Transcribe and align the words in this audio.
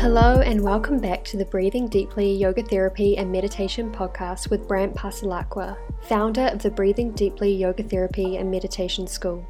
Hello, 0.00 0.40
and 0.40 0.62
welcome 0.62 0.98
back 0.98 1.24
to 1.24 1.36
the 1.36 1.44
Breathing 1.44 1.86
Deeply 1.86 2.32
Yoga 2.32 2.62
Therapy 2.62 3.18
and 3.18 3.30
Meditation 3.30 3.92
podcast 3.92 4.48
with 4.48 4.66
Brandt 4.66 4.94
Passalacqua, 4.94 5.76
founder 6.04 6.46
of 6.46 6.62
the 6.62 6.70
Breathing 6.70 7.10
Deeply 7.10 7.54
Yoga 7.54 7.82
Therapy 7.82 8.38
and 8.38 8.50
Meditation 8.50 9.06
School. 9.06 9.46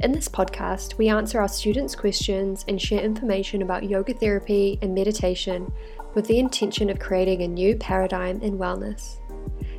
In 0.00 0.10
this 0.10 0.26
podcast, 0.26 0.96
we 0.96 1.10
answer 1.10 1.38
our 1.38 1.48
students' 1.48 1.94
questions 1.94 2.64
and 2.66 2.80
share 2.80 3.02
information 3.02 3.60
about 3.60 3.84
yoga 3.84 4.14
therapy 4.14 4.78
and 4.80 4.94
meditation 4.94 5.70
with 6.14 6.26
the 6.28 6.38
intention 6.38 6.88
of 6.88 6.98
creating 6.98 7.42
a 7.42 7.48
new 7.48 7.76
paradigm 7.76 8.40
in 8.40 8.56
wellness. 8.56 9.18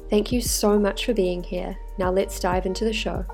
Thank 0.08 0.32
you 0.32 0.40
so 0.40 0.78
much 0.78 1.04
for 1.04 1.16
being 1.16 1.42
here. 1.42 1.76
Now 1.98 2.12
let's 2.12 2.40
dive 2.40 2.68
into 2.68 2.86
the 2.86 2.94
show. 2.94 3.26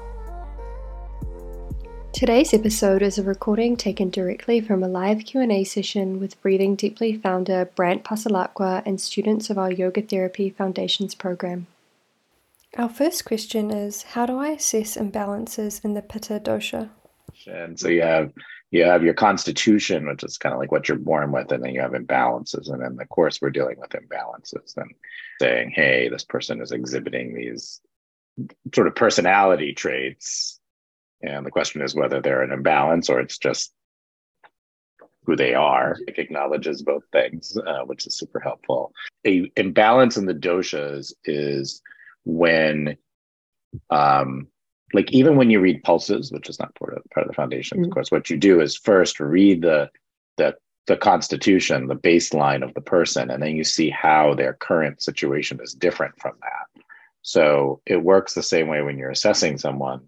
Today's 2.16 2.54
episode 2.54 3.02
is 3.02 3.18
a 3.18 3.23
recording 3.23 3.75
taken 3.75 4.09
directly 4.09 4.61
from 4.61 4.82
a 4.82 4.87
live 4.87 5.25
Q&A 5.25 5.65
session 5.65 6.18
with 6.18 6.42
Breathing 6.42 6.78
Deeply 6.78 7.18
founder 7.18 7.65
Brandt 7.75 8.06
Passalacqua 8.06 8.83
and 8.86 9.01
students 9.01 9.50
of 9.50 9.57
our 9.57 9.69
Yoga 9.69 10.01
Therapy 10.01 10.50
Foundations 10.50 11.14
program. 11.14 11.68
Our 12.78 12.87
first 12.87 13.25
question 13.25 13.70
is 13.70 14.04
how 14.04 14.25
do 14.25 14.37
I 14.37 14.51
assess 14.51 14.96
imbalances 14.96 15.83
in 15.83 15.93
the 15.93 16.01
Pitta 16.01 16.39
dosha? 16.39 16.87
And 17.47 17.78
so 17.78 17.89
you 17.89 18.04
have 18.04 18.32
you 18.71 18.86
have 18.86 19.04
your 19.04 19.14
constitution, 19.14 20.07
which 20.07 20.23
is 20.23 20.37
kind 20.37 20.54
of 20.54 20.59
like 20.59 20.71
what 20.71 20.87
you're 20.87 20.97
born 20.97 21.34
with, 21.34 21.51
and 21.51 21.61
then 21.61 21.73
you 21.73 21.82
have 21.82 21.92
imbalances. 21.92 22.71
And 22.71 22.82
in 22.82 22.95
the 22.95 23.06
course, 23.07 23.42
we're 23.42 23.50
dealing 23.50 23.78
with 23.78 23.89
imbalances 23.89 24.78
and 24.78 24.89
saying, 25.42 25.73
hey, 25.75 26.07
this 26.07 26.23
person 26.23 26.61
is 26.61 26.71
exhibiting 26.71 27.36
these 27.36 27.82
sort 28.73 28.87
of 28.87 28.95
personality 28.95 29.73
traits 29.73 30.61
and 31.21 31.46
the 31.46 31.51
question 31.51 31.82
is 31.82 31.96
whether 31.96 32.22
they're 32.22 32.44
an 32.44 32.52
imbalance 32.52 33.09
or 33.09 33.19
it's 33.19 33.38
just 33.38 33.73
who 35.25 35.36
they 35.36 35.53
are. 35.53 35.97
It 36.08 36.19
acknowledges 36.19 36.84
both 36.84 37.03
things, 37.12 37.58
uh, 37.58 37.81
which 37.86 38.06
is 38.06 38.17
super 38.17 38.40
helpful. 38.40 38.94
A 39.25 39.52
imbalance 39.58 40.17
in 40.17 40.25
the 40.25 40.34
doshas 40.34 41.14
is 41.25 41.81
when, 42.25 42.98
um, 43.90 44.48
like 44.94 45.12
even 45.12 45.36
when 45.36 45.50
you 45.50 45.59
read 45.59 45.84
pulses, 45.84 46.31
which 46.31 46.50
is 46.50 46.59
not 46.59 46.75
part 46.75 46.95
of, 46.95 47.03
part 47.14 47.25
of 47.25 47.31
the 47.31 47.36
foundation, 47.36 47.80
mm-hmm. 47.80 47.86
of 47.86 47.92
course, 47.92 48.12
what 48.12 48.30
you 48.30 48.38
do 48.38 48.62
is 48.62 48.78
first 48.78 49.20
read 49.20 49.62
the 49.62 49.90
the 50.38 50.56
the 50.88 50.97
constitution, 50.97 51.88
the 51.88 51.95
baseline 51.95 52.64
of 52.64 52.73
the 52.75 52.81
person, 52.81 53.31
and 53.31 53.42
then 53.42 53.56
you 53.56 53.64
see 53.64 53.90
how 53.90 54.36
their 54.36 54.53
current 54.53 55.02
situation 55.02 55.59
is 55.64 55.73
different 55.73 56.14
from 56.20 56.34
that. 56.42 56.84
So 57.23 57.81
it 57.88 58.03
works 58.03 58.36
the 58.36 58.44
same 58.44 58.68
way 58.68 58.84
when 58.84 59.00
you're 59.00 59.09
assessing 59.09 59.58
someone 59.58 60.02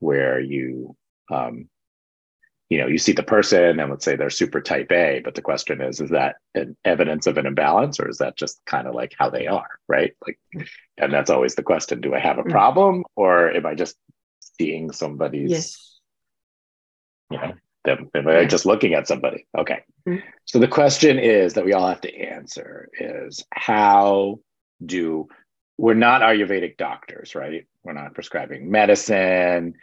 where 0.00 0.40
you 0.40 0.96
um, 1.30 1.68
you 2.70 2.78
know 2.78 2.86
you 2.86 2.96
see 2.96 3.12
the 3.12 3.22
person 3.22 3.78
and 3.78 3.90
let's 3.90 4.04
say 4.04 4.16
they're 4.16 4.30
super 4.30 4.60
type 4.60 4.90
a 4.92 5.20
but 5.22 5.34
the 5.34 5.42
question 5.42 5.80
is 5.82 6.00
is 6.00 6.10
that 6.10 6.36
an 6.54 6.76
evidence 6.84 7.26
of 7.26 7.36
an 7.36 7.44
imbalance 7.44 8.00
or 8.00 8.08
is 8.08 8.18
that 8.18 8.36
just 8.36 8.60
kind 8.64 8.86
of 8.86 8.94
like 8.94 9.12
how 9.18 9.28
they 9.28 9.46
are 9.46 9.68
right 9.88 10.12
like 10.26 10.38
and 10.96 11.12
that's 11.12 11.30
always 11.30 11.56
the 11.56 11.62
question 11.62 12.00
do 12.00 12.14
i 12.14 12.18
have 12.18 12.38
a 12.38 12.44
mm. 12.44 12.50
problem 12.50 13.04
or 13.16 13.50
am 13.50 13.66
i 13.66 13.74
just 13.74 13.96
seeing 14.56 14.92
somebody's 14.92 15.50
yes. 15.50 16.00
you 17.30 17.38
know 17.38 17.52
them 17.84 18.08
am 18.14 18.28
i 18.28 18.44
just 18.44 18.66
looking 18.66 18.94
at 18.94 19.08
somebody 19.08 19.46
okay 19.58 19.82
mm-hmm. 20.08 20.24
so 20.44 20.58
the 20.58 20.68
question 20.68 21.18
is 21.18 21.54
that 21.54 21.64
we 21.64 21.72
all 21.72 21.88
have 21.88 22.00
to 22.00 22.14
answer 22.14 22.88
is 22.98 23.44
how 23.52 24.38
do 24.84 25.26
we're 25.76 25.94
not 25.94 26.22
ayurvedic 26.22 26.76
doctors 26.76 27.34
right 27.34 27.66
we're 27.84 27.92
not 27.92 28.14
prescribing 28.14 28.70
medicine. 28.70 29.74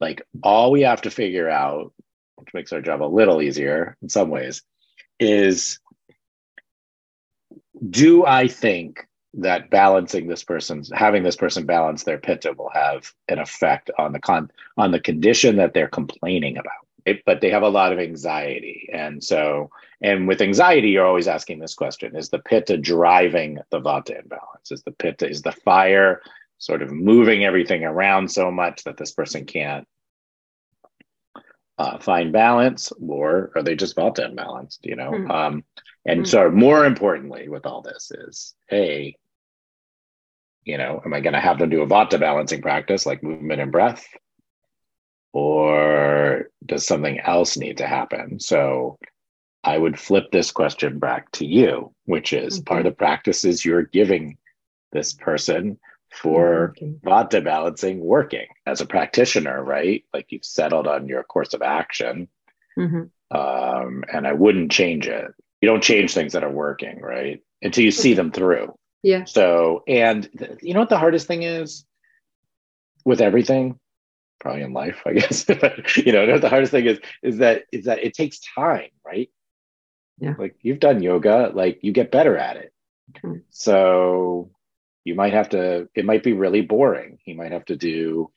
Like 0.00 0.22
all 0.42 0.70
we 0.70 0.82
have 0.82 1.02
to 1.02 1.10
figure 1.10 1.48
out, 1.48 1.92
which 2.36 2.52
makes 2.52 2.72
our 2.72 2.82
job 2.82 3.02
a 3.02 3.04
little 3.04 3.40
easier 3.40 3.96
in 4.02 4.08
some 4.08 4.28
ways, 4.28 4.62
is 5.18 5.78
do 7.90 8.24
I 8.24 8.48
think 8.48 9.06
that 9.34 9.70
balancing 9.70 10.26
this 10.26 10.44
person's 10.44 10.90
having 10.94 11.22
this 11.22 11.36
person 11.36 11.66
balance 11.66 12.04
their 12.04 12.18
pitta 12.18 12.54
will 12.56 12.70
have 12.70 13.12
an 13.28 13.38
effect 13.38 13.90
on 13.98 14.12
the 14.12 14.20
con 14.20 14.50
on 14.76 14.92
the 14.92 15.00
condition 15.00 15.56
that 15.56 15.74
they're 15.74 15.88
complaining 15.88 16.56
about? 16.56 16.72
It, 17.04 17.22
but 17.24 17.40
they 17.40 17.50
have 17.50 17.62
a 17.62 17.68
lot 17.68 17.92
of 17.92 17.98
anxiety. 17.98 18.88
And 18.92 19.22
so 19.22 19.70
and 20.02 20.26
with 20.26 20.40
anxiety 20.40 20.88
you're 20.88 21.06
always 21.06 21.28
asking 21.28 21.58
this 21.58 21.74
question 21.74 22.16
is 22.16 22.30
the 22.30 22.38
pitta 22.38 22.76
driving 22.76 23.58
the 23.70 23.80
vata 23.80 24.20
imbalance? 24.22 24.70
Is 24.70 24.82
the 24.82 24.92
pitta 24.92 25.28
is 25.28 25.42
the 25.42 25.52
fire 25.52 26.20
sort 26.58 26.82
of 26.82 26.90
moving 26.90 27.44
everything 27.44 27.84
around 27.84 28.30
so 28.30 28.50
much 28.50 28.84
that 28.84 28.96
this 28.96 29.12
person 29.12 29.44
can't 29.44 29.86
uh, 31.78 31.98
find 31.98 32.32
balance, 32.32 32.92
or 33.06 33.52
are 33.54 33.62
they 33.62 33.76
just 33.76 33.96
vata 33.96 34.30
imbalanced? 34.30 34.78
You 34.82 34.96
know, 34.96 35.10
mm. 35.10 35.30
um, 35.30 35.64
and 36.06 36.22
mm. 36.22 36.26
so 36.26 36.50
more 36.50 36.86
importantly, 36.86 37.48
with 37.48 37.66
all 37.66 37.82
this 37.82 38.10
is, 38.10 38.54
hey, 38.68 39.16
you 40.64 40.78
know, 40.78 41.00
am 41.04 41.12
I 41.12 41.20
going 41.20 41.34
to 41.34 41.40
have 41.40 41.58
them 41.58 41.70
do 41.70 41.82
a 41.82 41.86
vata 41.86 42.18
balancing 42.18 42.62
practice 42.62 43.04
like 43.04 43.22
movement 43.22 43.60
and 43.60 43.70
breath, 43.70 44.06
or 45.32 46.48
does 46.64 46.86
something 46.86 47.20
else 47.20 47.56
need 47.56 47.78
to 47.78 47.86
happen? 47.86 48.40
So. 48.40 48.98
I 49.64 49.78
would 49.78 49.98
flip 49.98 50.30
this 50.30 50.52
question 50.52 51.00
back 51.00 51.32
to 51.32 51.44
you, 51.44 51.92
which 52.04 52.32
is 52.32 52.60
mm-hmm. 52.60 52.64
part 52.66 52.86
of 52.86 52.92
the 52.92 52.96
practices 52.96 53.64
you're 53.64 53.82
giving 53.82 54.38
this 54.92 55.12
person 55.12 55.80
for 56.16 56.74
vata 57.04 57.42
balancing 57.42 58.00
working 58.00 58.46
as 58.66 58.80
a 58.80 58.86
practitioner, 58.86 59.62
right? 59.62 60.04
Like 60.12 60.26
you've 60.30 60.44
settled 60.44 60.86
on 60.86 61.08
your 61.08 61.22
course 61.22 61.54
of 61.54 61.62
action. 61.62 62.28
Mm-hmm. 62.78 63.36
Um, 63.36 64.04
and 64.12 64.26
I 64.26 64.32
wouldn't 64.32 64.70
change 64.70 65.06
it. 65.06 65.26
You 65.60 65.68
don't 65.68 65.82
change 65.82 66.14
things 66.14 66.32
that 66.32 66.44
are 66.44 66.50
working, 66.50 67.00
right? 67.00 67.42
Until 67.62 67.84
you 67.84 67.90
see 67.90 68.14
them 68.14 68.30
through. 68.30 68.74
Yeah. 69.02 69.24
So, 69.24 69.82
and 69.86 70.28
th- 70.36 70.58
you 70.62 70.74
know 70.74 70.80
what 70.80 70.88
the 70.88 70.98
hardest 70.98 71.26
thing 71.26 71.42
is 71.42 71.84
with 73.04 73.20
everything? 73.20 73.78
Probably 74.40 74.62
in 74.62 74.72
life, 74.72 75.02
I 75.06 75.12
guess. 75.14 75.44
but 75.44 75.96
you 75.96 76.12
know, 76.12 76.38
the 76.38 76.48
hardest 76.48 76.72
thing 76.72 76.86
is 76.86 76.98
is 77.22 77.38
that 77.38 77.64
is 77.72 77.86
that 77.86 78.04
it 78.04 78.14
takes 78.14 78.40
time, 78.54 78.90
right? 79.04 79.30
Yeah. 80.18 80.34
Like 80.38 80.56
you've 80.60 80.80
done 80.80 81.02
yoga, 81.02 81.50
like 81.54 81.80
you 81.82 81.92
get 81.92 82.10
better 82.10 82.36
at 82.36 82.56
it. 82.56 82.72
Mm-hmm. 83.14 83.38
So 83.50 84.50
you 85.06 85.14
might 85.14 85.32
have 85.32 85.50
to 85.50 85.88
it 85.94 86.04
might 86.04 86.22
be 86.22 86.32
really 86.32 86.60
boring. 86.60 87.18
You 87.24 87.36
might 87.36 87.52
have 87.52 87.64
to 87.66 87.76
do 87.76 88.30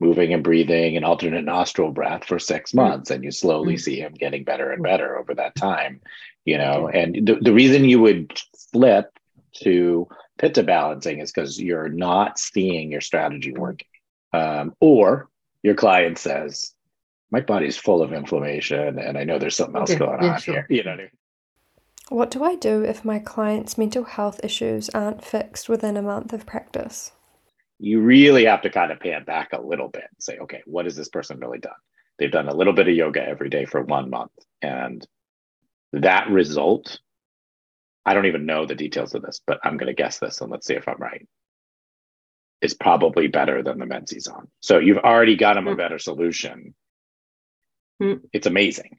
moving 0.00 0.32
and 0.32 0.44
breathing 0.44 0.96
and 0.96 1.04
alternate 1.04 1.44
nostril 1.44 1.90
breath 1.90 2.24
for 2.24 2.38
six 2.38 2.72
months 2.72 3.10
and 3.10 3.24
you 3.24 3.32
slowly 3.32 3.74
mm-hmm. 3.74 3.80
see 3.80 4.00
him 4.00 4.14
getting 4.14 4.44
better 4.44 4.70
and 4.70 4.82
better 4.82 5.18
over 5.18 5.34
that 5.34 5.56
time 5.56 6.00
you 6.48 6.56
know? 6.56 6.88
And 6.88 7.26
the, 7.26 7.34
the 7.34 7.52
reason 7.52 7.84
you 7.84 8.00
would 8.00 8.40
flip 8.72 9.10
to 9.62 10.08
pitta 10.38 10.62
balancing 10.62 11.20
is 11.20 11.30
because 11.30 11.60
you're 11.60 11.90
not 11.90 12.38
seeing 12.38 12.90
your 12.90 13.02
strategy 13.02 13.52
working. 13.52 13.86
Um, 14.32 14.74
or 14.80 15.28
your 15.62 15.74
client 15.74 16.18
says 16.18 16.72
my 17.30 17.40
body's 17.40 17.76
full 17.76 18.02
of 18.02 18.12
inflammation 18.12 18.98
and 18.98 19.16
i 19.16 19.24
know 19.24 19.38
there's 19.38 19.56
something 19.56 19.76
else 19.76 19.94
going 19.94 20.22
yeah, 20.22 20.34
on 20.34 20.40
sure. 20.40 20.54
here. 20.54 20.66
You 20.68 20.84
know 20.84 20.96
what 22.08 22.30
do 22.30 22.42
I 22.42 22.54
do 22.56 22.84
if 22.84 23.04
my 23.04 23.18
client's 23.18 23.76
mental 23.76 24.04
health 24.04 24.40
issues 24.42 24.88
aren't 24.90 25.24
fixed 25.24 25.68
within 25.68 25.96
a 25.96 26.02
month 26.02 26.32
of 26.32 26.46
practice? 26.46 27.12
You 27.78 28.00
really 28.00 28.44
have 28.46 28.62
to 28.62 28.70
kind 28.70 28.90
of 28.90 29.00
pan 29.00 29.24
back 29.24 29.52
a 29.52 29.60
little 29.60 29.88
bit 29.88 30.04
and 30.04 30.22
say, 30.22 30.38
okay, 30.38 30.62
what 30.66 30.86
has 30.86 30.96
this 30.96 31.08
person 31.08 31.38
really 31.38 31.58
done? 31.58 31.72
They've 32.18 32.30
done 32.30 32.48
a 32.48 32.54
little 32.54 32.72
bit 32.72 32.88
of 32.88 32.94
yoga 32.94 33.22
every 33.22 33.50
day 33.50 33.64
for 33.64 33.82
one 33.82 34.10
month. 34.10 34.32
And 34.62 35.06
that 35.92 36.28
result, 36.28 36.98
I 38.04 38.14
don't 38.14 38.26
even 38.26 38.46
know 38.46 38.66
the 38.66 38.74
details 38.74 39.14
of 39.14 39.22
this, 39.22 39.40
but 39.46 39.60
I'm 39.62 39.76
going 39.76 39.86
to 39.86 39.94
guess 39.94 40.18
this 40.18 40.40
and 40.40 40.50
let's 40.50 40.66
see 40.66 40.74
if 40.74 40.88
I'm 40.88 40.98
right, 40.98 41.26
is 42.60 42.74
probably 42.74 43.28
better 43.28 43.62
than 43.62 43.78
the 43.78 43.86
meds 43.86 44.12
he's 44.12 44.26
on. 44.26 44.48
So 44.60 44.78
you've 44.78 44.98
already 44.98 45.36
got 45.36 45.56
him 45.56 45.64
mm-hmm. 45.64 45.68
a 45.68 45.72
hmm. 45.72 45.78
better 45.78 45.98
solution. 45.98 46.74
Mm-hmm. 48.02 48.24
It's 48.32 48.46
amazing. 48.46 48.96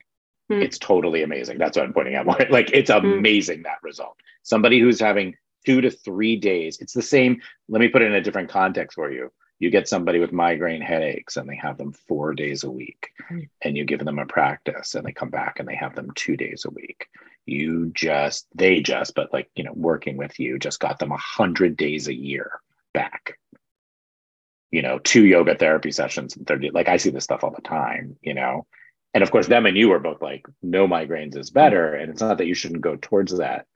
Mm. 0.50 0.62
It's 0.62 0.78
totally 0.78 1.22
amazing. 1.22 1.58
That's 1.58 1.76
what 1.76 1.86
I'm 1.86 1.92
pointing 1.92 2.16
out. 2.16 2.26
Like 2.50 2.70
it's 2.72 2.90
hmm. 2.90 2.96
amazing 2.96 3.60
mm. 3.60 3.64
that 3.64 3.82
result. 3.82 4.16
Somebody 4.42 4.80
who's 4.80 4.98
having 4.98 5.36
two 5.64 5.80
to 5.80 5.90
three 5.90 6.36
days. 6.36 6.78
It's 6.80 6.92
the 6.92 7.02
same. 7.02 7.40
Let 7.68 7.80
me 7.80 7.88
put 7.88 8.02
it 8.02 8.06
in 8.06 8.14
a 8.14 8.20
different 8.20 8.48
context 8.48 8.94
for 8.94 9.10
you. 9.10 9.30
You 9.58 9.70
get 9.70 9.88
somebody 9.88 10.18
with 10.18 10.32
migraine 10.32 10.80
headaches 10.80 11.36
and 11.36 11.48
they 11.48 11.56
have 11.56 11.76
them 11.76 11.92
four 11.92 12.32
days 12.32 12.64
a 12.64 12.70
week, 12.70 13.10
mm. 13.30 13.48
and 13.62 13.76
you 13.76 13.84
give 13.84 14.04
them 14.04 14.18
a 14.18 14.26
practice 14.26 14.94
and 14.94 15.06
they 15.06 15.12
come 15.12 15.30
back 15.30 15.58
and 15.58 15.68
they 15.68 15.76
have 15.76 15.94
them 15.94 16.10
two 16.14 16.36
days 16.36 16.64
a 16.66 16.70
week. 16.70 17.06
You 17.44 17.90
just, 17.94 18.46
they 18.54 18.80
just, 18.80 19.14
but 19.14 19.32
like, 19.32 19.50
you 19.54 19.64
know, 19.64 19.72
working 19.74 20.16
with 20.16 20.40
you 20.40 20.58
just 20.58 20.80
got 20.80 20.98
them 20.98 21.12
a 21.12 21.16
hundred 21.18 21.76
days 21.76 22.08
a 22.08 22.14
year 22.14 22.60
back. 22.94 23.38
You 24.70 24.82
know, 24.82 24.98
two 24.98 25.26
yoga 25.26 25.56
therapy 25.56 25.90
sessions 25.90 26.36
and 26.36 26.46
30, 26.46 26.70
like 26.70 26.88
I 26.88 26.96
see 26.96 27.10
this 27.10 27.24
stuff 27.24 27.44
all 27.44 27.50
the 27.50 27.60
time, 27.60 28.16
you 28.22 28.34
know, 28.34 28.66
and 29.14 29.22
of 29.22 29.30
course 29.30 29.48
them 29.48 29.66
and 29.66 29.76
you 29.76 29.88
were 29.88 29.98
both 29.98 30.22
like 30.22 30.46
no 30.62 30.86
migraines 30.86 31.36
is 31.36 31.50
better 31.50 31.94
and 31.94 32.10
it's 32.10 32.20
not 32.20 32.38
that 32.38 32.46
you 32.46 32.54
shouldn't 32.54 32.80
go 32.80 32.96
towards 32.96 33.36
that 33.36 33.66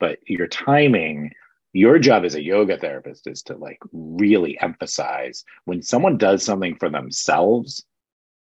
but 0.00 0.18
your 0.26 0.46
timing 0.46 1.32
your 1.74 1.98
job 1.98 2.24
as 2.24 2.34
a 2.34 2.42
yoga 2.42 2.78
therapist 2.78 3.26
is 3.26 3.42
to 3.42 3.56
like 3.56 3.78
really 3.92 4.58
emphasize 4.60 5.44
when 5.64 5.82
someone 5.82 6.16
does 6.16 6.42
something 6.42 6.74
for 6.76 6.88
themselves 6.88 7.84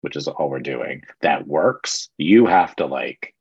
which 0.01 0.17
is 0.17 0.27
all 0.27 0.51
we're 0.51 0.59
doing 0.59 1.03
that 1.21 1.47
works 1.47 2.09
you 2.19 2.47
have 2.47 2.75
to 2.77 2.87
like 2.87 3.35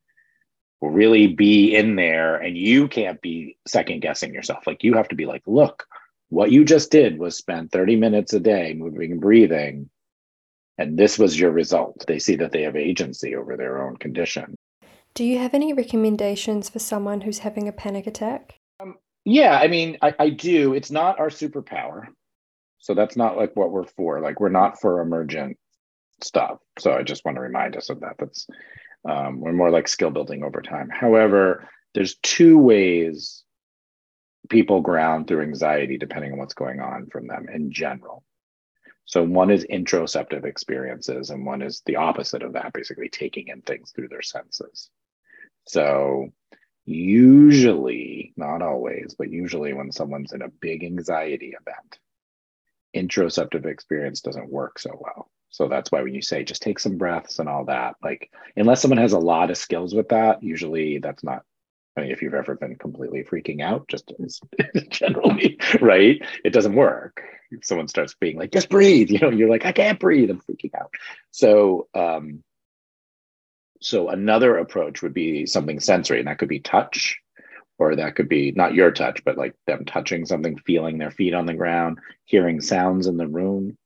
really 0.81 1.27
be 1.27 1.75
in 1.75 1.95
there 1.95 2.35
and 2.37 2.57
you 2.57 2.87
can't 2.87 3.21
be 3.21 3.57
second 3.67 4.01
guessing 4.01 4.33
yourself. 4.33 4.65
Like 4.65 4.83
you 4.83 4.95
have 4.95 5.07
to 5.09 5.15
be 5.15 5.25
like, 5.25 5.43
look, 5.45 5.85
what 6.29 6.51
you 6.51 6.65
just 6.65 6.91
did 6.91 7.19
was 7.19 7.37
spend 7.37 7.71
30 7.71 7.95
minutes 7.97 8.33
a 8.33 8.39
day 8.39 8.73
moving 8.73 9.11
and 9.11 9.21
breathing. 9.21 9.89
And 10.81 10.97
this 10.97 11.19
was 11.19 11.39
your 11.39 11.51
result. 11.51 12.05
They 12.07 12.17
see 12.17 12.35
that 12.37 12.51
they 12.51 12.63
have 12.63 12.75
agency 12.75 13.35
over 13.35 13.55
their 13.55 13.85
own 13.85 13.97
condition. 13.97 14.55
Do 15.13 15.23
you 15.23 15.37
have 15.37 15.53
any 15.53 15.73
recommendations 15.73 16.69
for 16.69 16.79
someone 16.79 17.21
who's 17.21 17.39
having 17.39 17.67
a 17.67 17.71
panic 17.71 18.07
attack? 18.07 18.55
Um, 18.79 18.95
yeah, 19.23 19.59
I 19.59 19.67
mean, 19.67 19.99
I, 20.01 20.15
I 20.17 20.29
do. 20.29 20.73
It's 20.73 20.89
not 20.89 21.19
our 21.19 21.29
superpower. 21.29 22.07
So 22.79 22.95
that's 22.95 23.15
not 23.15 23.37
like 23.37 23.55
what 23.55 23.69
we're 23.71 23.85
for. 23.85 24.21
Like 24.21 24.39
we're 24.39 24.49
not 24.49 24.81
for 24.81 25.01
emergent 25.01 25.57
stuff. 26.23 26.57
So 26.79 26.93
I 26.93 27.03
just 27.03 27.23
want 27.25 27.35
to 27.35 27.41
remind 27.41 27.75
us 27.75 27.91
of 27.91 27.99
that. 27.99 28.15
That's 28.17 28.47
um, 29.07 29.39
we're 29.39 29.53
more 29.53 29.69
like 29.69 29.87
skill 29.87 30.09
building 30.09 30.43
over 30.43 30.63
time. 30.63 30.89
However, 30.89 31.69
there's 31.93 32.15
two 32.23 32.57
ways 32.57 33.43
people 34.49 34.81
ground 34.81 35.27
through 35.27 35.43
anxiety 35.43 35.99
depending 35.99 36.31
on 36.31 36.39
what's 36.39 36.55
going 36.55 36.79
on 36.79 37.05
from 37.11 37.27
them 37.27 37.47
in 37.53 37.71
general. 37.71 38.23
So 39.05 39.23
one 39.23 39.51
is 39.51 39.65
interoceptive 39.65 40.45
experiences, 40.45 41.29
and 41.29 41.45
one 41.45 41.61
is 41.61 41.81
the 41.85 41.97
opposite 41.97 42.43
of 42.43 42.53
that, 42.53 42.73
basically 42.73 43.09
taking 43.09 43.49
in 43.49 43.61
things 43.61 43.91
through 43.91 44.07
their 44.07 44.21
senses. 44.21 44.89
So 45.67 46.29
usually, 46.85 48.33
not 48.37 48.61
always, 48.61 49.15
but 49.17 49.29
usually 49.29 49.73
when 49.73 49.91
someone's 49.91 50.33
in 50.33 50.41
a 50.41 50.49
big 50.49 50.83
anxiety 50.83 51.53
event, 51.59 51.99
interoceptive 52.95 53.65
experience 53.65 54.21
doesn't 54.21 54.49
work 54.49 54.79
so 54.79 54.91
well. 54.99 55.29
So 55.49 55.67
that's 55.67 55.91
why 55.91 56.01
when 56.01 56.15
you 56.15 56.21
say 56.21 56.43
just 56.43 56.61
take 56.61 56.79
some 56.79 56.97
breaths 56.97 57.39
and 57.39 57.49
all 57.49 57.65
that, 57.65 57.95
like 58.01 58.31
unless 58.55 58.81
someone 58.81 58.97
has 58.97 59.13
a 59.13 59.19
lot 59.19 59.51
of 59.51 59.57
skills 59.57 59.93
with 59.93 60.09
that, 60.09 60.41
usually 60.41 60.99
that's 60.99 61.23
not. 61.23 61.43
I 61.97 62.01
mean, 62.01 62.11
if 62.11 62.21
you've 62.21 62.33
ever 62.33 62.55
been 62.55 62.77
completely 62.77 63.25
freaking 63.25 63.61
out, 63.61 63.89
just 63.89 64.13
generally, 64.89 65.59
right? 65.81 66.21
It 66.45 66.53
doesn't 66.53 66.73
work. 66.73 67.21
Someone 67.61 67.87
starts 67.87 68.15
being 68.19 68.37
like, 68.37 68.51
just 68.51 68.69
breathe, 68.69 69.09
you 69.11 69.19
know, 69.19 69.29
you're 69.29 69.49
like, 69.49 69.65
I 69.65 69.71
can't 69.71 69.99
breathe, 69.99 70.29
I'm 70.29 70.41
freaking 70.41 70.71
out. 70.79 70.93
So, 71.31 71.87
um, 71.93 72.43
so 73.81 74.09
another 74.09 74.57
approach 74.57 75.01
would 75.01 75.13
be 75.13 75.45
something 75.45 75.79
sensory, 75.79 76.19
and 76.19 76.27
that 76.27 76.37
could 76.37 76.49
be 76.49 76.59
touch, 76.59 77.19
or 77.79 77.95
that 77.95 78.15
could 78.15 78.29
be 78.29 78.51
not 78.51 78.75
your 78.75 78.91
touch, 78.91 79.23
but 79.23 79.37
like 79.37 79.55
them 79.65 79.85
touching 79.85 80.25
something, 80.25 80.57
feeling 80.57 80.97
their 80.97 81.11
feet 81.11 81.33
on 81.33 81.47
the 81.47 81.53
ground, 81.55 81.97
hearing 82.25 82.61
sounds 82.61 83.07
in 83.07 83.17
the 83.17 83.27
room 83.27 83.77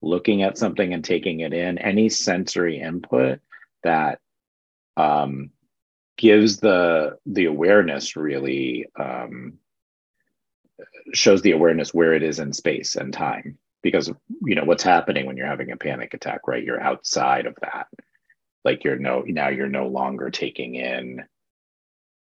looking 0.00 0.42
at 0.42 0.58
something 0.58 0.92
and 0.92 1.04
taking 1.04 1.40
it 1.40 1.52
in, 1.52 1.78
any 1.78 2.08
sensory 2.08 2.80
input 2.80 3.40
that 3.82 4.20
um, 4.96 5.50
gives 6.16 6.58
the 6.58 7.16
the 7.26 7.46
awareness 7.46 8.16
really 8.16 8.86
um, 8.98 9.54
shows 11.12 11.42
the 11.42 11.52
awareness 11.52 11.94
where 11.94 12.14
it 12.14 12.22
is 12.22 12.38
in 12.38 12.52
space 12.52 12.96
and 12.96 13.12
time. 13.12 13.58
Because 13.82 14.10
you 14.42 14.56
know 14.56 14.64
what's 14.64 14.82
happening 14.82 15.26
when 15.26 15.36
you're 15.36 15.46
having 15.46 15.70
a 15.70 15.76
panic 15.76 16.12
attack, 16.12 16.48
right? 16.48 16.62
You're 16.64 16.80
outside 16.80 17.46
of 17.46 17.56
that. 17.62 17.86
Like 18.64 18.82
you're 18.84 18.98
no 18.98 19.22
now 19.26 19.48
you're 19.48 19.68
no 19.68 19.86
longer 19.86 20.30
taking 20.30 20.74
in 20.74 21.24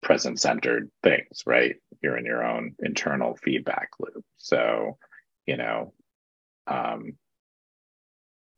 present 0.01 0.39
centered 0.39 0.91
things, 1.03 1.43
right? 1.45 1.75
You're 2.01 2.17
in 2.17 2.25
your 2.25 2.45
own 2.45 2.75
internal 2.79 3.35
feedback 3.35 3.89
loop. 3.99 4.23
So, 4.37 4.97
you 5.45 5.57
know, 5.57 5.93
um, 6.67 7.17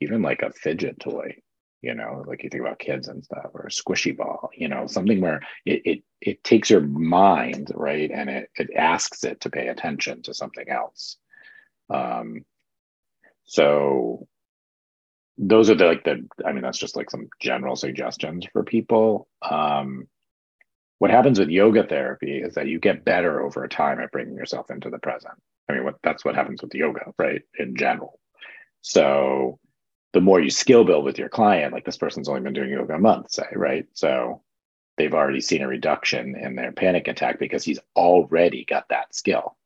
even 0.02 0.22
like 0.22 0.42
a 0.42 0.52
fidget 0.52 1.00
toy 1.00 1.38
you 1.82 1.96
know 1.96 2.24
like 2.28 2.44
you 2.44 2.50
think 2.50 2.62
about 2.62 2.80
kids 2.80 3.08
and 3.08 3.24
stuff 3.24 3.48
or 3.54 3.62
a 3.62 3.70
squishy 3.70 4.16
ball 4.16 4.50
you 4.54 4.68
know 4.68 4.88
something 4.88 5.20
where 5.20 5.42
it 5.66 5.82
it, 5.86 6.04
it 6.22 6.44
takes 6.44 6.70
your 6.70 6.82
mind 6.82 7.72
right? 7.74 8.12
And 8.12 8.30
it, 8.30 8.50
it 8.56 8.70
asks 8.76 9.24
it 9.24 9.42
to 9.42 9.50
pay 9.50 9.68
attention 9.68 10.22
to 10.24 10.34
something 10.34 10.70
else. 10.70 11.18
Um 11.90 12.46
so 13.46 14.28
those 15.38 15.70
are 15.70 15.76
the 15.76 15.86
like 15.86 16.04
the 16.04 16.28
i 16.46 16.52
mean 16.52 16.62
that's 16.62 16.78
just 16.78 16.96
like 16.96 17.10
some 17.10 17.28
general 17.40 17.76
suggestions 17.76 18.46
for 18.54 18.64
people. 18.64 19.28
Um 19.42 20.08
what 21.00 21.10
happens 21.10 21.40
with 21.40 21.50
yoga 21.50 21.88
therapy 21.88 22.38
is 22.38 22.54
that 22.54 22.68
you 22.68 22.80
get 22.80 23.04
better 23.04 23.42
over 23.42 23.68
time 23.68 24.00
at 24.00 24.12
bringing 24.12 24.36
yourself 24.36 24.70
into 24.70 24.92
the 24.92 25.00
present. 25.00 25.34
I 25.68 25.74
mean 25.74 25.84
what 25.84 25.96
that's 26.04 26.24
what 26.24 26.36
happens 26.36 26.62
with 26.62 26.76
yoga 26.76 27.14
right 27.18 27.42
in 27.58 27.76
general. 27.76 28.20
So 28.82 29.60
the 30.14 30.22
more 30.22 30.42
you 30.42 30.50
skill 30.50 30.84
build 30.84 31.06
with 31.06 31.18
your 31.18 31.30
client, 31.30 31.74
like 31.74 31.86
this 31.86 31.98
person's 31.98 32.28
only 32.28 32.42
been 32.42 32.54
doing 32.54 32.70
yoga 32.70 32.96
a 32.96 33.00
month, 33.00 33.32
say, 33.32 33.48
right? 33.54 33.86
So 33.94 34.42
they've 34.98 35.14
already 35.14 35.42
seen 35.42 35.62
a 35.62 35.68
reduction 35.68 36.36
in 36.36 36.56
their 36.56 36.72
panic 36.72 37.08
attack 37.08 37.40
because 37.40 37.64
he's 37.64 37.80
already 37.96 38.66
got 38.66 38.90
that 38.90 39.16
skill, 39.16 39.58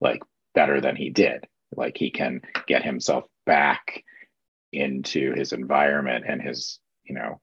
like 0.00 0.22
better 0.54 0.80
than 0.80 0.96
he 0.96 1.10
did. 1.10 1.46
Like 1.76 1.98
he 1.98 2.10
can 2.10 2.40
get 2.66 2.82
himself 2.82 3.24
back 3.44 4.04
into 4.72 5.34
his 5.34 5.52
environment 5.52 6.24
and 6.26 6.40
his, 6.40 6.78
you 7.04 7.14
know, 7.14 7.40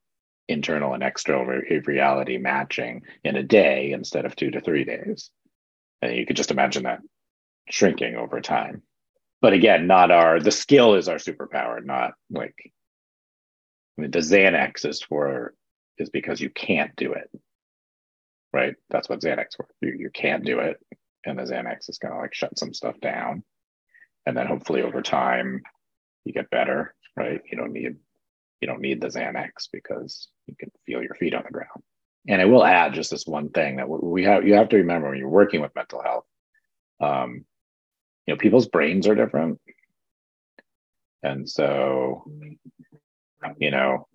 internal 0.47 0.93
and 0.93 1.03
external 1.03 1.45
reality 1.45 2.37
matching 2.37 3.01
in 3.23 3.35
a 3.35 3.43
day 3.43 3.91
instead 3.91 4.25
of 4.25 4.35
two 4.35 4.51
to 4.51 4.61
three 4.61 4.83
days. 4.83 5.29
And 6.01 6.15
you 6.15 6.25
could 6.25 6.35
just 6.35 6.51
imagine 6.51 6.83
that 6.83 7.01
shrinking 7.69 8.15
over 8.15 8.41
time 8.41 8.83
but 9.45 9.53
again, 9.53 9.85
not 9.85 10.09
our 10.09 10.39
the 10.39 10.49
skill 10.49 10.95
is 10.95 11.07
our 11.07 11.17
superpower, 11.17 11.85
not 11.85 12.13
like 12.31 12.55
I 13.95 14.01
mean 14.01 14.09
the 14.09 14.17
Xanax 14.17 14.87
is 14.87 15.03
for 15.03 15.53
is 15.99 16.09
because 16.09 16.41
you 16.41 16.49
can't 16.49 16.95
do 16.95 17.13
it. 17.13 17.29
Right? 18.51 18.73
That's 18.89 19.07
what 19.07 19.21
Xanax 19.21 19.55
for. 19.55 19.67
You 19.81 19.95
you 19.99 20.09
can't 20.09 20.43
do 20.43 20.61
it. 20.61 20.77
And 21.27 21.37
the 21.37 21.43
Xanax 21.43 21.89
is 21.89 21.99
gonna 21.99 22.17
like 22.17 22.33
shut 22.33 22.57
some 22.57 22.73
stuff 22.73 22.99
down. 23.01 23.43
And 24.25 24.35
then 24.35 24.47
hopefully 24.47 24.81
over 24.81 25.03
time 25.03 25.61
you 26.23 26.33
get 26.33 26.49
better, 26.49 26.95
right? 27.15 27.39
You 27.51 27.55
don't 27.55 27.71
need 27.71 27.97
you 28.61 28.67
don't 28.67 28.81
need 28.81 28.99
the 28.99 29.09
Xanax 29.09 29.69
because 29.71 30.27
you 30.47 30.55
can 30.59 30.71
feel 30.87 31.03
your 31.03 31.13
feet 31.13 31.35
on 31.35 31.43
the 31.45 31.53
ground. 31.53 31.83
And 32.27 32.41
I 32.41 32.45
will 32.45 32.65
add 32.65 32.95
just 32.95 33.11
this 33.11 33.27
one 33.27 33.49
thing 33.49 33.75
that 33.75 33.87
we 33.87 34.23
have 34.23 34.47
you 34.47 34.55
have 34.55 34.69
to 34.69 34.77
remember 34.77 35.09
when 35.09 35.19
you're 35.19 35.29
working 35.29 35.61
with 35.61 35.75
mental 35.75 36.01
health. 36.01 36.25
Um, 36.99 37.45
you 38.25 38.33
know 38.33 38.37
people's 38.37 38.67
brains 38.67 39.07
are 39.07 39.15
different. 39.15 39.59
And 41.23 41.49
so 41.49 42.23
you 43.57 43.71
know 43.71 44.07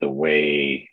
the 0.00 0.08
way 0.08 0.88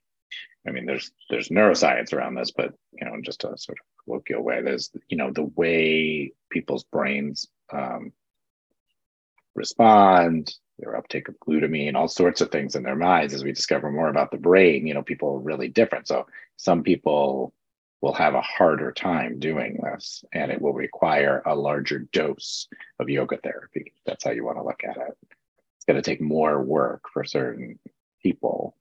i 0.67 0.71
mean 0.71 0.85
there's 0.85 1.11
there's 1.29 1.49
neuroscience 1.49 2.13
around 2.13 2.35
this 2.35 2.51
but 2.51 2.73
you 2.93 3.05
know 3.05 3.13
in 3.13 3.23
just 3.23 3.43
a 3.43 3.57
sort 3.57 3.77
of 3.79 4.03
colloquial 4.03 4.41
way 4.41 4.61
there's 4.61 4.91
you 5.09 5.17
know 5.17 5.31
the 5.31 5.49
way 5.55 6.31
people's 6.49 6.83
brains 6.85 7.47
um, 7.71 8.11
respond 9.55 10.53
their 10.79 10.95
uptake 10.95 11.27
of 11.27 11.39
glutamine 11.39 11.95
all 11.95 12.07
sorts 12.07 12.41
of 12.41 12.51
things 12.51 12.75
in 12.75 12.83
their 12.83 12.95
minds 12.95 13.33
as 13.33 13.43
we 13.43 13.51
discover 13.51 13.91
more 13.91 14.09
about 14.09 14.31
the 14.31 14.37
brain 14.37 14.87
you 14.87 14.93
know 14.93 15.03
people 15.03 15.35
are 15.35 15.39
really 15.39 15.67
different. 15.67 16.07
So 16.07 16.27
some 16.57 16.83
people 16.83 17.53
will 18.03 18.13
have 18.13 18.35
a 18.35 18.41
harder 18.41 18.91
time 18.91 19.39
doing 19.39 19.79
this 19.81 20.25
and 20.33 20.51
it 20.51 20.61
will 20.61 20.73
require 20.73 21.41
a 21.45 21.55
larger 21.55 21.99
dose 21.99 22.67
of 22.99 23.07
yoga 23.07 23.37
therapy. 23.37 23.93
That's 24.05 24.25
how 24.25 24.31
you 24.31 24.43
want 24.43 24.57
to 24.57 24.63
look 24.63 24.83
at 24.83 24.97
it. 24.97 25.17
It's 25.77 25.85
going 25.87 25.95
to 25.95 26.01
take 26.01 26.19
more 26.19 26.61
work 26.61 27.05
for 27.13 27.23
certain 27.23 27.79
people 28.21 28.75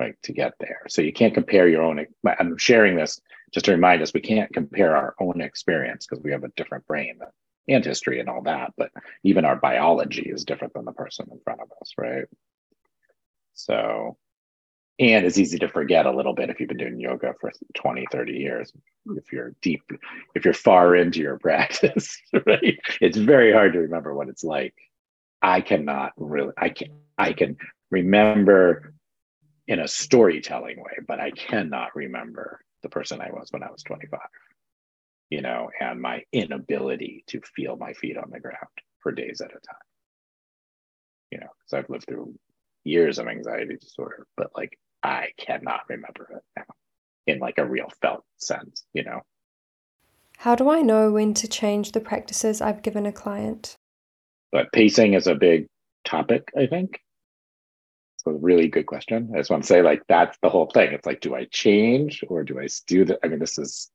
right 0.00 0.16
to 0.24 0.32
get 0.32 0.54
there. 0.58 0.80
So 0.88 1.00
you 1.00 1.12
can't 1.12 1.32
compare 1.32 1.68
your 1.68 1.82
own 1.82 2.04
I'm 2.26 2.58
sharing 2.58 2.96
this 2.96 3.20
just 3.54 3.66
to 3.66 3.72
remind 3.72 4.02
us 4.02 4.12
we 4.12 4.20
can't 4.20 4.52
compare 4.52 4.96
our 4.96 5.14
own 5.20 5.40
experience 5.40 6.08
because 6.08 6.20
we 6.24 6.32
have 6.32 6.42
a 6.42 6.50
different 6.56 6.84
brain 6.88 7.20
and 7.68 7.84
history 7.84 8.18
and 8.18 8.28
all 8.28 8.42
that, 8.42 8.72
but 8.76 8.90
even 9.22 9.44
our 9.44 9.54
biology 9.54 10.28
is 10.28 10.44
different 10.44 10.74
than 10.74 10.86
the 10.86 10.92
person 10.92 11.28
in 11.30 11.38
front 11.44 11.60
of 11.60 11.68
us, 11.80 11.92
right? 11.96 12.24
So 13.54 14.16
and 14.98 15.24
it's 15.24 15.38
easy 15.38 15.58
to 15.58 15.68
forget 15.68 16.06
a 16.06 16.10
little 16.10 16.34
bit 16.34 16.50
if 16.50 16.60
you've 16.60 16.68
been 16.68 16.78
doing 16.78 17.00
yoga 17.00 17.34
for 17.40 17.50
20 17.74 18.06
30 18.10 18.32
years 18.32 18.72
if 19.16 19.32
you're 19.32 19.54
deep 19.62 19.82
if 20.34 20.44
you're 20.44 20.54
far 20.54 20.94
into 20.96 21.20
your 21.20 21.38
practice 21.46 22.16
right? 22.46 22.78
It's 23.00 23.16
very 23.16 23.52
hard 23.52 23.72
to 23.74 23.80
remember 23.80 24.14
what 24.14 24.28
it's 24.28 24.44
like. 24.44 24.74
I 25.42 25.60
cannot 25.60 26.12
really 26.16 26.52
i 26.58 26.68
can 26.68 26.88
i 27.18 27.32
can 27.32 27.56
remember 27.90 28.92
in 29.68 29.80
a 29.80 29.88
storytelling 29.88 30.78
way 30.78 30.98
but 31.06 31.20
i 31.20 31.30
cannot 31.30 31.94
remember 31.94 32.60
the 32.82 32.88
person 32.88 33.20
i 33.20 33.30
was 33.30 33.48
when 33.50 33.62
i 33.62 33.70
was 33.70 33.82
25 33.84 34.20
you 35.30 35.40
know 35.40 35.70
and 35.80 36.00
my 36.00 36.22
inability 36.32 37.24
to 37.28 37.40
feel 37.54 37.76
my 37.76 37.92
feet 37.94 38.18
on 38.18 38.30
the 38.30 38.40
ground 38.40 38.56
for 38.98 39.12
days 39.12 39.40
at 39.40 39.50
a 39.50 39.60
time. 39.60 39.86
You 41.30 41.38
know 41.38 41.46
because 41.58 41.72
i've 41.84 41.90
lived 41.90 42.06
through 42.06 42.34
years 42.84 43.18
of 43.18 43.28
anxiety 43.28 43.76
disorder 43.76 44.26
but 44.36 44.50
like 44.56 44.78
I 45.02 45.28
cannot 45.38 45.82
remember 45.88 46.28
it 46.36 46.42
now 46.56 46.74
in 47.26 47.38
like 47.38 47.58
a 47.58 47.64
real 47.64 47.90
felt 48.00 48.24
sense, 48.38 48.84
you 48.92 49.04
know. 49.04 49.20
How 50.38 50.54
do 50.54 50.70
I 50.70 50.82
know 50.82 51.12
when 51.12 51.34
to 51.34 51.48
change 51.48 51.92
the 51.92 52.00
practices 52.00 52.60
I've 52.60 52.82
given 52.82 53.06
a 53.06 53.12
client? 53.12 53.76
But 54.52 54.72
pacing 54.72 55.14
is 55.14 55.26
a 55.26 55.34
big 55.34 55.66
topic, 56.04 56.50
I 56.56 56.66
think. 56.66 57.00
It's 58.16 58.26
a 58.26 58.32
really 58.32 58.68
good 58.68 58.86
question. 58.86 59.30
I 59.34 59.38
just 59.38 59.50
want 59.50 59.62
to 59.62 59.66
say 59.66 59.82
like 59.82 60.02
that's 60.08 60.36
the 60.42 60.48
whole 60.48 60.70
thing. 60.72 60.92
It's 60.92 61.06
like, 61.06 61.20
do 61.20 61.34
I 61.34 61.44
change 61.46 62.24
or 62.28 62.42
do 62.42 62.58
I 62.58 62.68
do 62.86 63.04
that? 63.06 63.20
I 63.22 63.28
mean, 63.28 63.38
this 63.38 63.58
is 63.58 63.90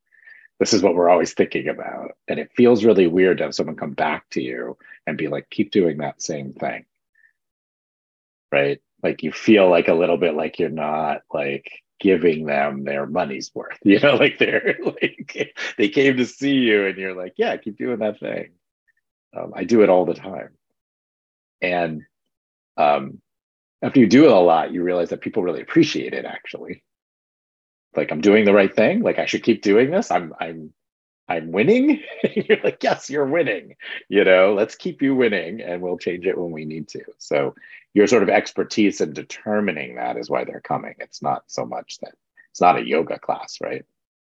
this 0.60 0.74
is 0.74 0.82
what 0.82 0.96
we're 0.96 1.10
always 1.10 1.34
thinking 1.34 1.68
about. 1.68 2.12
And 2.28 2.40
it 2.40 2.52
feels 2.56 2.86
really 2.86 3.08
weird 3.08 3.40
to 3.40 3.46
have 3.46 3.56
someone 3.56 3.76
come 3.76 3.92
back 3.92 4.30
to 4.32 4.42
you 4.42 4.78
and 5.06 5.18
be 5.18 5.28
like, 5.28 5.50
keep 5.50 5.72
doing 5.72 5.98
that 5.98 6.22
same 6.22 6.54
thing. 6.54 6.86
Right. 8.56 8.82
Like 9.04 9.22
you 9.22 9.34
feel 9.34 9.70
like 9.70 9.90
a 9.90 9.94
little 9.94 10.16
bit 10.16 10.34
like 10.34 10.60
you're 10.60 10.70
not 10.70 11.24
like 11.34 11.70
giving 12.00 12.46
them 12.46 12.86
their 12.86 13.06
money's 13.06 13.52
worth, 13.54 13.78
you 13.84 14.00
know, 14.00 14.16
like 14.16 14.40
they're 14.40 14.78
like, 14.86 15.56
they 15.78 15.90
came 15.90 16.16
to 16.18 16.26
see 16.26 16.54
you 16.54 16.86
and 16.88 16.98
you're 16.98 17.16
like, 17.16 17.34
yeah, 17.36 17.58
keep 17.58 17.78
doing 17.78 18.00
that 18.00 18.20
thing. 18.20 18.52
Um, 19.36 19.52
I 19.54 19.66
do 19.66 19.82
it 19.82 19.90
all 19.90 20.06
the 20.06 20.14
time. 20.14 20.52
And 21.62 22.04
um, 22.78 23.22
after 23.82 24.00
you 24.00 24.08
do 24.08 24.24
it 24.26 24.32
a 24.32 24.40
lot, 24.40 24.72
you 24.72 24.84
realize 24.84 25.10
that 25.10 25.20
people 25.20 25.44
really 25.44 25.62
appreciate 25.62 26.14
it 26.14 26.24
actually 26.24 26.84
like 27.98 28.12
I'm 28.12 28.22
doing 28.22 28.46
the 28.46 28.54
right 28.54 28.74
thing. 28.74 29.02
Like 29.02 29.20
I 29.20 29.26
should 29.26 29.44
keep 29.44 29.62
doing 29.62 29.92
this. 29.92 30.12
I'm 30.12 30.34
I'm 30.40 30.74
I'm 31.28 31.52
winning. 31.52 32.02
you're 32.36 32.62
like, 32.64 32.84
yes, 32.84 33.10
you're 33.10 33.26
winning. 33.26 33.76
You 34.10 34.24
know, 34.24 34.54
let's 34.54 34.76
keep 34.76 35.02
you 35.02 35.16
winning 35.16 35.62
and 35.62 35.82
we'll 35.82 35.98
change 35.98 36.26
it 36.28 36.38
when 36.38 36.52
we 36.52 36.66
need 36.66 36.88
to. 36.90 37.02
So 37.18 37.56
your 37.94 38.08
sort 38.08 38.24
of 38.24 38.30
expertise 38.30 39.02
in 39.02 39.14
determining 39.14 39.96
that 39.96 40.18
is 40.18 40.30
why 40.30 40.44
they're 40.44 40.62
coming. 40.62 40.96
It's 41.00 41.22
not 41.22 41.44
so 41.48 41.66
much 41.66 41.98
that 42.02 42.14
it's 42.52 42.62
not 42.62 42.78
a 42.78 42.88
yoga 42.88 43.18
class, 43.20 43.58
right? 43.62 43.84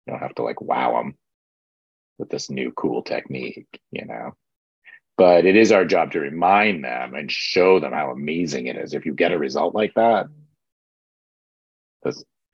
You 0.07 0.13
don't 0.13 0.23
have 0.23 0.35
to 0.37 0.43
like 0.43 0.61
wow 0.61 0.95
them 0.95 1.17
with 2.19 2.31
this 2.31 2.51
new 2.51 2.73
cool 2.73 3.03
technique, 3.03 3.81
you 3.91 4.05
know. 4.05 4.35
But 5.19 5.47
it 5.47 5.57
is 5.57 5.73
our 5.73 5.85
job 5.85 6.13
to 6.13 6.21
remind 6.21 6.85
them 6.85 7.15
and 7.15 7.33
show 7.33 7.81
them 7.81 7.93
how 7.93 8.11
amazing 8.11 8.67
it 8.67 8.77
is 8.77 8.95
if 8.95 9.07
you 9.07 9.15
get 9.15 9.33
a 9.33 9.39
result 9.39 9.75
like 9.75 9.95
that. 9.95 10.27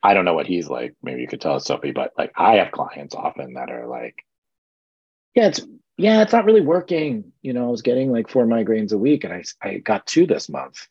I 0.02 0.14
don't 0.14 0.24
know 0.24 0.34
what 0.34 0.46
he's 0.46 0.68
like. 0.68 0.94
Maybe 1.02 1.20
you 1.20 1.28
could 1.28 1.40
tell 1.40 1.54
us, 1.54 1.66
Sophie, 1.66 1.92
but 1.92 2.12
like 2.18 2.32
I 2.36 2.54
have 2.56 2.72
clients 2.72 3.14
often 3.14 3.54
that 3.54 3.70
are 3.70 3.86
like, 3.86 4.16
yeah, 5.34 5.48
it's 5.48 5.60
yeah, 5.96 6.22
it's 6.22 6.32
not 6.32 6.44
really 6.44 6.60
working. 6.60 7.32
You 7.42 7.52
know, 7.52 7.68
I 7.68 7.70
was 7.70 7.82
getting 7.82 8.10
like 8.10 8.28
four 8.28 8.46
migraines 8.46 8.92
a 8.92 8.98
week 8.98 9.24
and 9.24 9.32
I 9.32 9.44
I 9.62 9.78
got 9.78 10.06
two 10.06 10.26
this 10.26 10.48
month. 10.48 10.86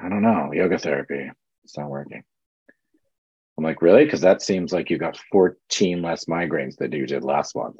I 0.00 0.08
don't 0.08 0.22
know, 0.22 0.52
yoga 0.52 0.78
therapy. 0.78 1.30
It's 1.64 1.76
not 1.76 1.90
working. 1.90 2.22
I'm 3.58 3.64
like, 3.64 3.82
really? 3.82 4.04
Because 4.04 4.22
that 4.22 4.42
seems 4.42 4.72
like 4.72 4.90
you 4.90 4.98
got 4.98 5.18
14 5.30 6.02
less 6.02 6.24
migraines 6.24 6.76
than 6.76 6.92
you 6.92 7.06
did 7.06 7.24
last 7.24 7.54
month. 7.54 7.76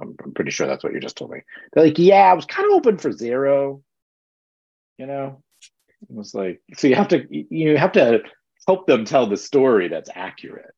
I'm, 0.00 0.16
I'm 0.22 0.34
pretty 0.34 0.50
sure 0.50 0.66
that's 0.66 0.82
what 0.82 0.92
you 0.92 1.00
just 1.00 1.16
told 1.16 1.30
me. 1.30 1.40
They're 1.72 1.84
like, 1.84 1.98
yeah, 1.98 2.30
I 2.30 2.34
was 2.34 2.44
kind 2.44 2.66
of 2.66 2.72
hoping 2.72 2.98
for 2.98 3.12
zero. 3.12 3.82
You 4.98 5.06
know, 5.06 5.42
it 6.08 6.14
was 6.14 6.34
like, 6.34 6.60
so 6.74 6.88
you 6.88 6.94
have 6.94 7.08
to 7.08 7.26
you 7.30 7.76
have 7.76 7.92
to 7.92 8.22
help 8.66 8.86
them 8.86 9.04
tell 9.04 9.26
the 9.26 9.36
story 9.36 9.88
that's 9.88 10.10
accurate. 10.14 10.74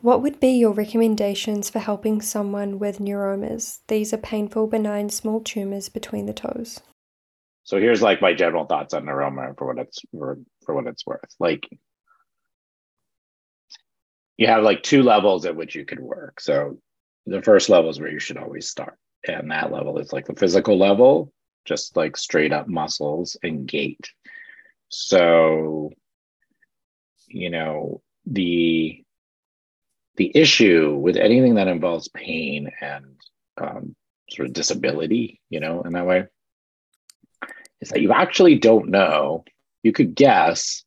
what 0.00 0.22
would 0.22 0.40
be 0.40 0.50
your 0.50 0.72
recommendations 0.72 1.70
for 1.70 1.78
helping 1.78 2.20
someone 2.20 2.78
with 2.78 2.98
neuromas? 2.98 3.80
These 3.88 4.12
are 4.12 4.18
painful, 4.18 4.66
benign, 4.66 5.08
small 5.10 5.40
tumors 5.40 5.88
between 5.88 6.26
the 6.26 6.32
toes. 6.32 6.80
So 7.64 7.78
here's 7.78 8.02
like 8.02 8.20
my 8.20 8.34
general 8.34 8.66
thoughts 8.66 8.92
on 8.92 9.04
neuroma 9.04 9.56
for 9.56 9.66
what 9.66 9.78
it's 9.78 10.00
for, 10.12 10.38
for 10.64 10.74
what 10.74 10.86
it's 10.86 11.06
worth. 11.06 11.34
Like 11.40 11.68
you 14.36 14.46
have 14.46 14.62
like 14.62 14.82
two 14.82 15.02
levels 15.02 15.46
at 15.46 15.56
which 15.56 15.74
you 15.74 15.84
could 15.84 16.00
work. 16.00 16.40
So 16.40 16.78
the 17.26 17.42
first 17.42 17.68
level 17.68 17.90
is 17.90 17.98
where 17.98 18.10
you 18.10 18.18
should 18.18 18.36
always 18.36 18.68
start. 18.68 18.98
And 19.26 19.50
that 19.50 19.72
level 19.72 19.98
is 19.98 20.12
like 20.12 20.26
the 20.26 20.34
physical 20.34 20.78
level, 20.78 21.32
just 21.64 21.96
like 21.96 22.16
straight 22.16 22.52
up 22.52 22.68
muscles 22.68 23.36
and 23.42 23.66
gait. 23.66 24.10
So, 24.88 25.90
you 27.28 27.50
know, 27.50 28.02
the 28.26 29.02
the 30.16 30.30
issue 30.34 30.94
with 30.94 31.16
anything 31.16 31.56
that 31.56 31.66
involves 31.66 32.08
pain 32.08 32.70
and 32.80 33.16
um, 33.58 33.96
sort 34.30 34.46
of 34.46 34.54
disability, 34.54 35.40
you 35.50 35.58
know, 35.58 35.82
in 35.82 35.92
that 35.94 36.06
way, 36.06 36.26
is 37.80 37.88
that 37.88 38.00
you 38.00 38.12
actually 38.12 38.58
don't 38.58 38.90
know. 38.90 39.44
You 39.82 39.92
could 39.92 40.14
guess, 40.14 40.84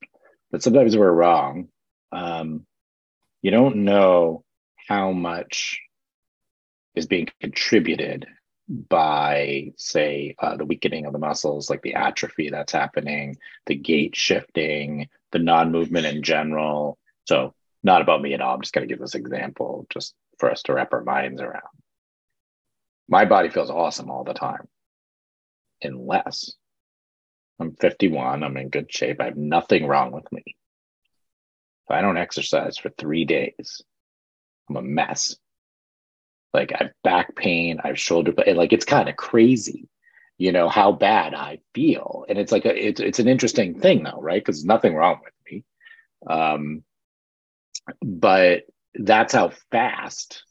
but 0.52 0.64
sometimes 0.64 0.98
we're 0.98 1.12
wrong. 1.12 1.68
Um, 2.12 2.66
you 3.42 3.52
don't 3.52 3.84
know 3.84 4.44
how 4.88 5.12
much 5.12 5.80
is 6.96 7.06
being 7.06 7.28
contributed 7.42 8.26
by, 8.68 9.72
say, 9.78 10.36
uh, 10.40 10.58
the 10.58 10.66
weakening 10.66 11.06
of 11.06 11.14
the 11.14 11.20
muscles, 11.20 11.70
like 11.70 11.82
the 11.82 11.94
atrophy 11.94 12.50
that's 12.50 12.74
happening, 12.74 13.38
the 13.66 13.76
gait 13.76 14.16
shifting, 14.16 15.08
the 15.32 15.40
non 15.40 15.72
movement 15.72 16.06
in 16.06 16.24
general. 16.24 16.98
So, 17.26 17.54
not 17.84 18.02
about 18.02 18.22
me 18.22 18.34
at 18.34 18.42
all. 18.42 18.56
I'm 18.56 18.62
just 18.62 18.74
going 18.74 18.88
to 18.88 18.92
give 18.92 19.00
this 19.00 19.16
example 19.16 19.86
just 19.90 20.14
for 20.40 20.52
us 20.52 20.64
to 20.64 20.74
wrap 20.74 20.94
our 20.94 21.04
minds 21.04 21.42
around. 21.42 21.62
My 23.08 23.26
body 23.26 23.50
feels 23.50 23.70
awesome 23.70 24.10
all 24.10 24.24
the 24.24 24.34
time, 24.34 24.68
unless 25.82 26.54
I'm 27.60 27.76
51, 27.76 28.44
I'm 28.44 28.58
in 28.58 28.70
good 28.70 28.92
shape, 28.92 29.20
I 29.20 29.26
have 29.26 29.38
nothing 29.38 29.88
wrong 29.88 30.12
with 30.12 30.32
me. 30.32 30.44
If 30.46 31.92
I 31.92 32.02
don't 32.02 32.18
exercise 32.18 32.78
for 32.78 32.90
three 32.90 33.26
days, 33.26 33.82
I'm 34.70 34.78
a 34.78 34.82
mess. 34.82 35.36
Like 36.54 36.72
I 36.74 36.86
have 36.86 36.92
back 37.04 37.36
pain, 37.36 37.80
I 37.84 37.88
have 37.88 38.00
shoulder 38.00 38.32
pain. 38.32 38.56
Like 38.56 38.74
it's 38.74 38.86
kind 38.86 39.10
of 39.10 39.16
crazy, 39.16 39.90
you 40.38 40.52
know, 40.52 40.70
how 40.70 40.92
bad 40.92 41.34
I 41.34 41.60
feel. 41.74 42.26
And 42.30 42.38
it's 42.38 42.52
like 42.52 42.66
a, 42.66 42.88
it's 42.88 43.00
it's 43.00 43.20
an 43.20 43.28
interesting 43.28 43.80
thing 43.80 44.04
though, 44.04 44.22
right? 44.22 44.44
Because 44.44 44.66
nothing 44.66 44.96
wrong 44.96 45.20
with 45.24 45.34
me. 45.52 45.64
Um, 46.28 46.84
but 48.02 48.64
that's 48.96 49.34
how 49.34 49.52
fast, 49.72 50.44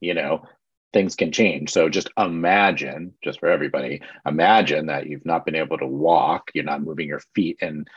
you 0.00 0.14
know, 0.14 0.42
things 0.92 1.14
can 1.14 1.32
change. 1.32 1.70
So 1.70 1.88
just 1.88 2.10
imagine, 2.18 3.14
just 3.22 3.40
for 3.40 3.48
everybody, 3.48 4.02
imagine 4.26 4.86
that 4.86 5.06
you've 5.06 5.26
not 5.26 5.44
been 5.44 5.56
able 5.56 5.78
to 5.78 5.86
walk, 5.86 6.50
you're 6.54 6.64
not 6.64 6.82
moving 6.82 7.08
your 7.08 7.22
feet 7.34 7.58
and 7.60 7.88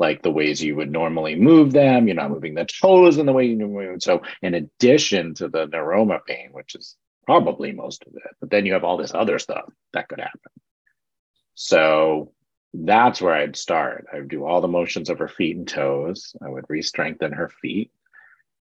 like 0.00 0.22
the 0.22 0.30
ways 0.30 0.62
you 0.62 0.74
would 0.76 0.90
normally 0.90 1.36
move 1.36 1.72
them. 1.72 2.08
You're 2.08 2.16
not 2.16 2.30
moving 2.30 2.54
the 2.54 2.64
toes 2.64 3.18
in 3.18 3.26
the 3.26 3.34
way 3.34 3.44
you 3.44 3.56
move. 3.56 4.02
So, 4.02 4.22
in 4.40 4.54
addition 4.54 5.34
to 5.34 5.48
the 5.48 5.66
neuroma 5.66 6.24
pain, 6.26 6.48
which 6.52 6.74
is 6.74 6.96
probably 7.26 7.70
most 7.70 8.04
of 8.06 8.14
it, 8.16 8.34
but 8.40 8.50
then 8.50 8.64
you 8.64 8.72
have 8.72 8.82
all 8.82 8.96
this 8.96 9.14
other 9.14 9.38
stuff 9.38 9.70
that 9.92 10.08
could 10.08 10.20
happen. 10.20 10.52
So, 11.54 12.32
that's 12.72 13.20
where 13.20 13.34
I'd 13.34 13.56
start. 13.56 14.06
I 14.10 14.16
would 14.16 14.28
do 14.28 14.46
all 14.46 14.62
the 14.62 14.68
motions 14.68 15.10
of 15.10 15.18
her 15.18 15.28
feet 15.28 15.56
and 15.56 15.68
toes. 15.68 16.34
I 16.42 16.48
would 16.48 16.64
re-strengthen 16.68 17.32
her 17.32 17.50
feet. 17.60 17.90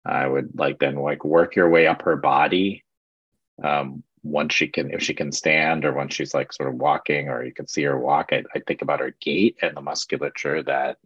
I 0.05 0.29
would 0.29 0.57
like 0.57 0.79
then 0.79 0.95
like 0.95 1.25
work 1.25 1.57
your 1.57 1.69
way 1.69 1.89
up 1.89 2.03
her 2.03 2.17
body. 2.17 2.85
Um, 3.63 4.05
once 4.23 4.55
she 4.55 4.69
can, 4.69 4.93
if 4.93 5.03
she 5.03 5.15
can 5.15 5.33
stand, 5.33 5.85
or 5.85 5.93
once 5.93 6.15
she's 6.15 6.35
like 6.35 6.53
sort 6.53 6.69
of 6.69 6.77
walking, 6.77 7.29
or 7.29 7.45
you 7.45 7.53
can 7.53 7.67
see 7.67 7.83
her 7.83 7.99
walk, 7.99 8.29
I, 8.33 8.45
I 8.55 8.61
think 8.61 8.83
about 8.83 9.01
her 9.01 9.15
gait 9.21 9.57
and 9.63 9.77
the 9.77 9.81
musculature 9.81 10.63
that 10.65 10.99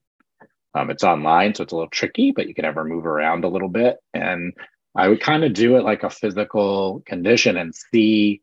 um, 0.74 0.90
it's 0.90 1.04
online, 1.04 1.54
so 1.54 1.64
it's 1.64 1.72
a 1.72 1.76
little 1.76 1.90
tricky, 1.90 2.30
but 2.30 2.46
you 2.46 2.54
can 2.54 2.64
ever 2.64 2.84
move 2.84 3.06
around 3.06 3.44
a 3.44 3.48
little 3.48 3.68
bit. 3.68 3.98
And 4.14 4.52
I 4.94 5.08
would 5.08 5.20
kind 5.20 5.44
of 5.44 5.52
do 5.52 5.76
it 5.76 5.84
like 5.84 6.02
a 6.02 6.10
physical 6.10 7.02
condition 7.06 7.56
and 7.56 7.74
see 7.74 8.42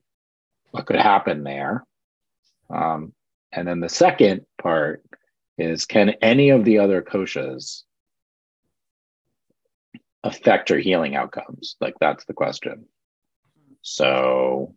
what 0.71 0.85
could 0.85 0.97
happen 0.97 1.43
there. 1.43 1.85
Um, 2.69 3.13
and 3.51 3.67
then 3.67 3.79
the 3.79 3.89
second 3.89 4.45
part 4.61 5.03
is 5.57 5.85
can 5.85 6.09
any 6.21 6.49
of 6.49 6.65
the 6.65 6.79
other 6.79 7.01
koshas 7.01 7.83
affect 10.23 10.69
your 10.69 10.79
healing 10.79 11.15
outcomes? 11.15 11.77
Like 11.79 11.95
that's 11.99 12.25
the 12.25 12.33
question. 12.33 12.85
So, 13.81 14.75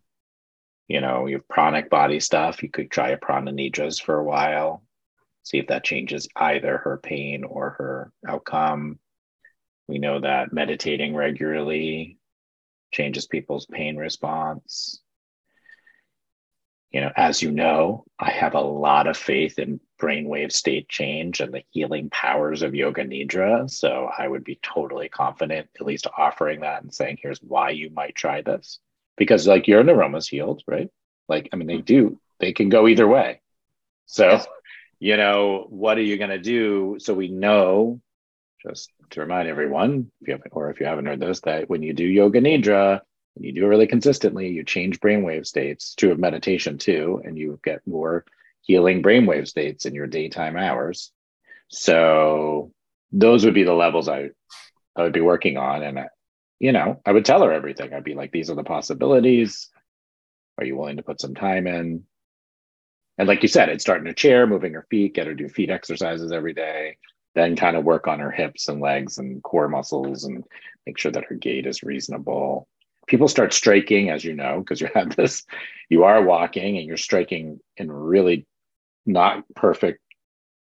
you 0.87 1.01
know, 1.01 1.27
you 1.27 1.35
have 1.35 1.47
pranic 1.49 1.89
body 1.89 2.21
stuff. 2.21 2.63
You 2.63 2.69
could 2.69 2.89
try 2.89 3.09
a 3.09 3.17
prana 3.17 3.51
nidras 3.51 4.01
for 4.01 4.17
a 4.17 4.23
while 4.23 4.83
see 5.43 5.57
if 5.57 5.67
that 5.67 5.83
changes 5.83 6.27
either 6.35 6.77
her 6.77 6.97
pain 6.97 7.43
or 7.43 7.71
her 7.71 8.11
outcome. 8.27 8.99
We 9.87 9.99
know 9.99 10.21
that 10.21 10.53
meditating 10.53 11.15
regularly 11.15 12.17
changes 12.91 13.25
people's 13.27 13.65
pain 13.65 13.97
response. 13.97 15.01
You 16.91 17.01
know, 17.01 17.11
as 17.15 17.41
you 17.41 17.51
know, 17.51 18.03
I 18.19 18.31
have 18.31 18.53
a 18.53 18.61
lot 18.61 19.07
of 19.07 19.15
faith 19.15 19.59
in 19.59 19.79
brainwave 19.99 20.51
state 20.51 20.89
change 20.89 21.39
and 21.39 21.53
the 21.53 21.63
healing 21.69 22.09
powers 22.09 22.63
of 22.63 22.75
yoga 22.75 23.05
nidra. 23.05 23.69
So 23.69 24.09
I 24.15 24.27
would 24.27 24.43
be 24.43 24.59
totally 24.61 25.07
confident, 25.07 25.69
at 25.79 25.85
least 25.85 26.07
offering 26.17 26.61
that 26.61 26.83
and 26.83 26.93
saying, 26.93 27.19
here's 27.21 27.39
why 27.39 27.69
you 27.69 27.89
might 27.91 28.15
try 28.15 28.41
this. 28.41 28.79
Because 29.15 29.47
like 29.47 29.67
your 29.67 29.83
neuroma's 29.83 30.27
healed, 30.27 30.63
right? 30.67 30.89
Like, 31.29 31.47
I 31.53 31.55
mean, 31.55 31.67
they 31.67 31.75
mm-hmm. 31.75 31.83
do, 31.83 32.19
they 32.39 32.51
can 32.51 32.67
go 32.67 32.87
either 32.89 33.07
way. 33.07 33.39
So 34.05 34.41
you 35.01 35.17
know, 35.17 35.65
what 35.69 35.97
are 35.97 36.03
you 36.03 36.19
going 36.19 36.29
to 36.29 36.37
do? 36.37 36.97
So 36.99 37.15
we 37.15 37.27
know, 37.27 37.99
just 38.61 38.91
to 39.09 39.21
remind 39.21 39.49
everyone, 39.49 40.11
if 40.21 40.27
you 40.27 40.33
haven't, 40.35 40.51
or 40.51 40.69
if 40.69 40.79
you 40.79 40.85
haven't 40.85 41.07
heard 41.07 41.19
this, 41.19 41.41
that 41.41 41.67
when 41.67 41.81
you 41.81 41.93
do 41.93 42.05
yoga 42.05 42.39
nidra, 42.39 43.01
and 43.35 43.43
you 43.43 43.51
do 43.51 43.63
it 43.65 43.67
really 43.67 43.87
consistently, 43.87 44.49
you 44.49 44.63
change 44.63 44.99
brainwave 44.99 45.47
states 45.47 45.95
to 45.95 46.11
of 46.11 46.19
meditation 46.19 46.77
too, 46.77 47.19
and 47.25 47.35
you 47.35 47.59
get 47.63 47.85
more 47.87 48.25
healing 48.61 49.01
brainwave 49.01 49.47
states 49.47 49.87
in 49.87 49.95
your 49.95 50.05
daytime 50.05 50.55
hours. 50.55 51.11
So 51.69 52.71
those 53.11 53.43
would 53.43 53.55
be 53.55 53.63
the 53.63 53.73
levels 53.73 54.07
I 54.07 54.29
I 54.95 55.01
would 55.01 55.13
be 55.13 55.21
working 55.21 55.57
on. 55.57 55.81
And, 55.81 55.99
you 56.59 56.73
know, 56.73 57.01
I 57.03 57.11
would 57.11 57.25
tell 57.25 57.41
her 57.41 57.51
everything. 57.51 57.91
I'd 57.91 58.03
be 58.03 58.13
like, 58.13 58.31
these 58.31 58.51
are 58.51 58.55
the 58.55 58.63
possibilities. 58.63 59.67
Are 60.59 60.65
you 60.65 60.77
willing 60.77 60.97
to 60.97 61.03
put 61.03 61.19
some 61.19 61.33
time 61.33 61.65
in? 61.65 62.03
And 63.17 63.27
like 63.27 63.41
you 63.43 63.47
said, 63.47 63.69
I'd 63.69 63.81
start 63.81 64.01
in 64.01 64.07
a 64.07 64.13
chair, 64.13 64.47
moving 64.47 64.73
her 64.73 64.85
feet, 64.89 65.13
get 65.13 65.27
her 65.27 65.35
to 65.35 65.43
do 65.43 65.49
feet 65.49 65.69
exercises 65.69 66.31
every 66.31 66.53
day, 66.53 66.97
then 67.35 67.55
kind 67.55 67.75
of 67.75 67.83
work 67.83 68.07
on 68.07 68.19
her 68.19 68.31
hips 68.31 68.67
and 68.67 68.81
legs 68.81 69.17
and 69.17 69.43
core 69.43 69.69
muscles 69.69 70.23
and 70.23 70.43
make 70.85 70.97
sure 70.97 71.11
that 71.11 71.25
her 71.25 71.35
gait 71.35 71.67
is 71.67 71.83
reasonable. 71.83 72.67
People 73.07 73.27
start 73.27 73.53
striking, 73.53 74.09
as 74.09 74.23
you 74.23 74.33
know, 74.33 74.59
because 74.59 74.81
you 74.81 74.89
have 74.93 75.15
this, 75.15 75.43
you 75.89 76.03
are 76.03 76.23
walking 76.23 76.77
and 76.77 76.87
you're 76.87 76.97
striking 76.97 77.59
in 77.77 77.91
really 77.91 78.47
not 79.05 79.43
perfect 79.55 79.99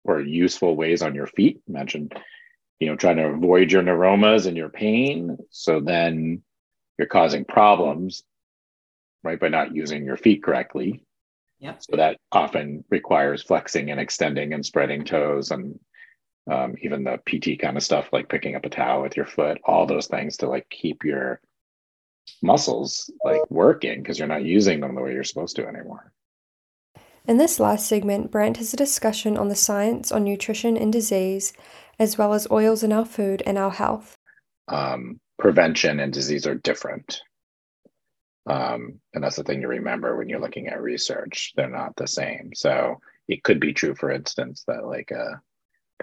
or 0.05 0.21
useful 0.21 0.77
ways 0.77 1.03
on 1.03 1.15
your 1.15 1.27
feet. 1.27 1.61
Imagine 1.69 2.11
you 2.81 2.89
know 2.89 2.97
trying 2.97 3.17
to 3.17 3.27
avoid 3.27 3.71
your 3.71 3.83
neuromas 3.83 4.47
and 4.47 4.57
your 4.57 4.71
pain 4.71 5.37
so 5.51 5.81
then 5.81 6.43
you're 6.99 7.07
causing 7.07 7.45
problems 7.45 8.25
right 9.23 9.39
by 9.39 9.49
not 9.49 9.75
using 9.75 10.05
your 10.05 10.17
feet 10.17 10.43
correctly 10.43 11.05
Yep. 11.61 11.83
so 11.83 11.97
that 11.97 12.19
often 12.33 12.85
requires 12.91 13.43
flexing 13.43 13.91
and 13.91 14.01
extending 14.01 14.53
and 14.55 14.65
spreading 14.65 15.05
toes 15.05 15.51
and 15.51 15.79
um, 16.51 16.75
even 16.83 17.05
the 17.05 17.19
pt 17.27 17.61
kind 17.61 17.77
of 17.77 17.83
stuff 17.83 18.09
like 18.13 18.29
picking 18.29 18.55
up 18.57 18.65
a 18.65 18.71
towel 18.71 19.03
with 19.03 19.17
your 19.17 19.27
foot 19.27 19.59
all 19.65 19.87
those 19.87 20.07
things 20.07 20.39
to 20.39 20.49
like 20.49 20.67
keep 20.71 21.05
your 21.05 21.41
muscles 22.43 23.11
like 23.25 23.43
working 23.51 24.03
because 24.03 24.19
you're 24.19 24.29
not 24.29 24.45
using 24.45 24.81
them 24.81 24.95
the 24.95 25.01
way 25.03 25.13
you're 25.13 25.25
supposed 25.25 25.57
to 25.57 25.67
anymore 25.67 26.13
In 27.27 27.37
this 27.37 27.61
last 27.61 27.87
segment, 27.87 28.31
Brandt 28.31 28.57
has 28.57 28.73
a 28.73 28.77
discussion 28.79 29.37
on 29.37 29.49
the 29.49 29.55
science 29.55 30.11
on 30.11 30.25
nutrition 30.25 30.77
and 30.77 30.91
disease, 30.93 31.53
as 31.99 32.17
well 32.17 32.33
as 32.33 32.51
oils 32.51 32.83
in 32.83 32.93
our 32.93 33.05
food 33.05 33.43
and 33.47 33.59
our 33.59 33.71
health. 33.71 34.17
um, 34.69 35.21
prevention 35.39 36.01
and 36.01 36.13
disease 36.13 36.47
are 36.47 36.55
different. 36.57 37.21
Um, 38.47 39.01
and 39.15 39.23
that's 39.23 39.37
the 39.37 39.45
thing 39.45 39.61
to 39.61 39.69
remember 39.69 40.17
when 40.17 40.29
you're 40.29 40.41
looking 40.41 40.69
at 40.69 40.81
research. 40.83 41.53
They're 41.57 41.69
not 41.69 41.97
the 41.97 42.07
same. 42.09 42.51
So 42.55 43.01
it 43.29 43.45
could 43.45 43.61
be 43.61 43.73
true, 43.73 43.95
for 43.95 44.11
instance, 44.11 44.65
that 44.67 44.85
like 44.85 45.11
a 45.11 45.41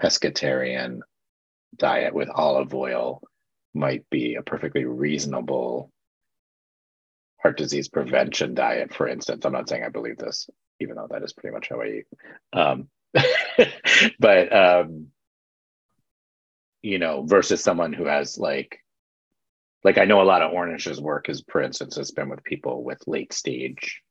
pescatarian 0.00 1.00
diet 1.76 2.14
with 2.14 2.30
olive 2.30 2.74
oil 2.74 3.22
might 3.74 4.08
be 4.10 4.36
a 4.36 4.42
perfectly 4.42 4.84
reasonable 4.84 5.90
heart 7.42 7.56
disease 7.56 7.88
prevention 7.88 8.54
diet, 8.54 8.92
for 8.94 9.08
instance. 9.08 9.44
I'm 9.44 9.52
not 9.52 9.68
saying 9.68 9.84
I 9.84 9.90
believe 9.90 10.18
this, 10.18 10.48
even 10.80 10.96
though 10.96 11.08
that 11.10 11.22
is 11.22 11.32
pretty 11.32 11.54
much 11.54 11.68
how 11.68 11.80
I 11.80 11.86
eat. 11.86 12.06
Um, 12.52 12.88
but 14.18 14.52
um, 14.54 15.08
you 16.82 16.98
know, 16.98 17.24
versus 17.24 17.62
someone 17.62 17.92
who 17.92 18.04
has 18.06 18.38
like, 18.38 18.80
like 19.84 19.98
I 19.98 20.04
know 20.04 20.20
a 20.20 20.24
lot 20.24 20.42
of 20.42 20.52
Ornish's 20.52 21.00
work 21.00 21.28
is, 21.28 21.44
for 21.48 21.62
instance, 21.62 21.96
has 21.96 22.10
been 22.10 22.28
with 22.28 22.44
people 22.44 22.82
with 22.82 22.98
late 23.06 23.32
stage 23.32 24.02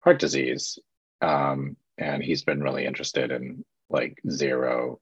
heart 0.00 0.18
disease, 0.18 0.78
um, 1.22 1.76
and 1.98 2.22
he's 2.22 2.44
been 2.44 2.62
really 2.62 2.84
interested 2.86 3.30
in 3.30 3.64
like 3.88 4.18
zero, 4.28 5.00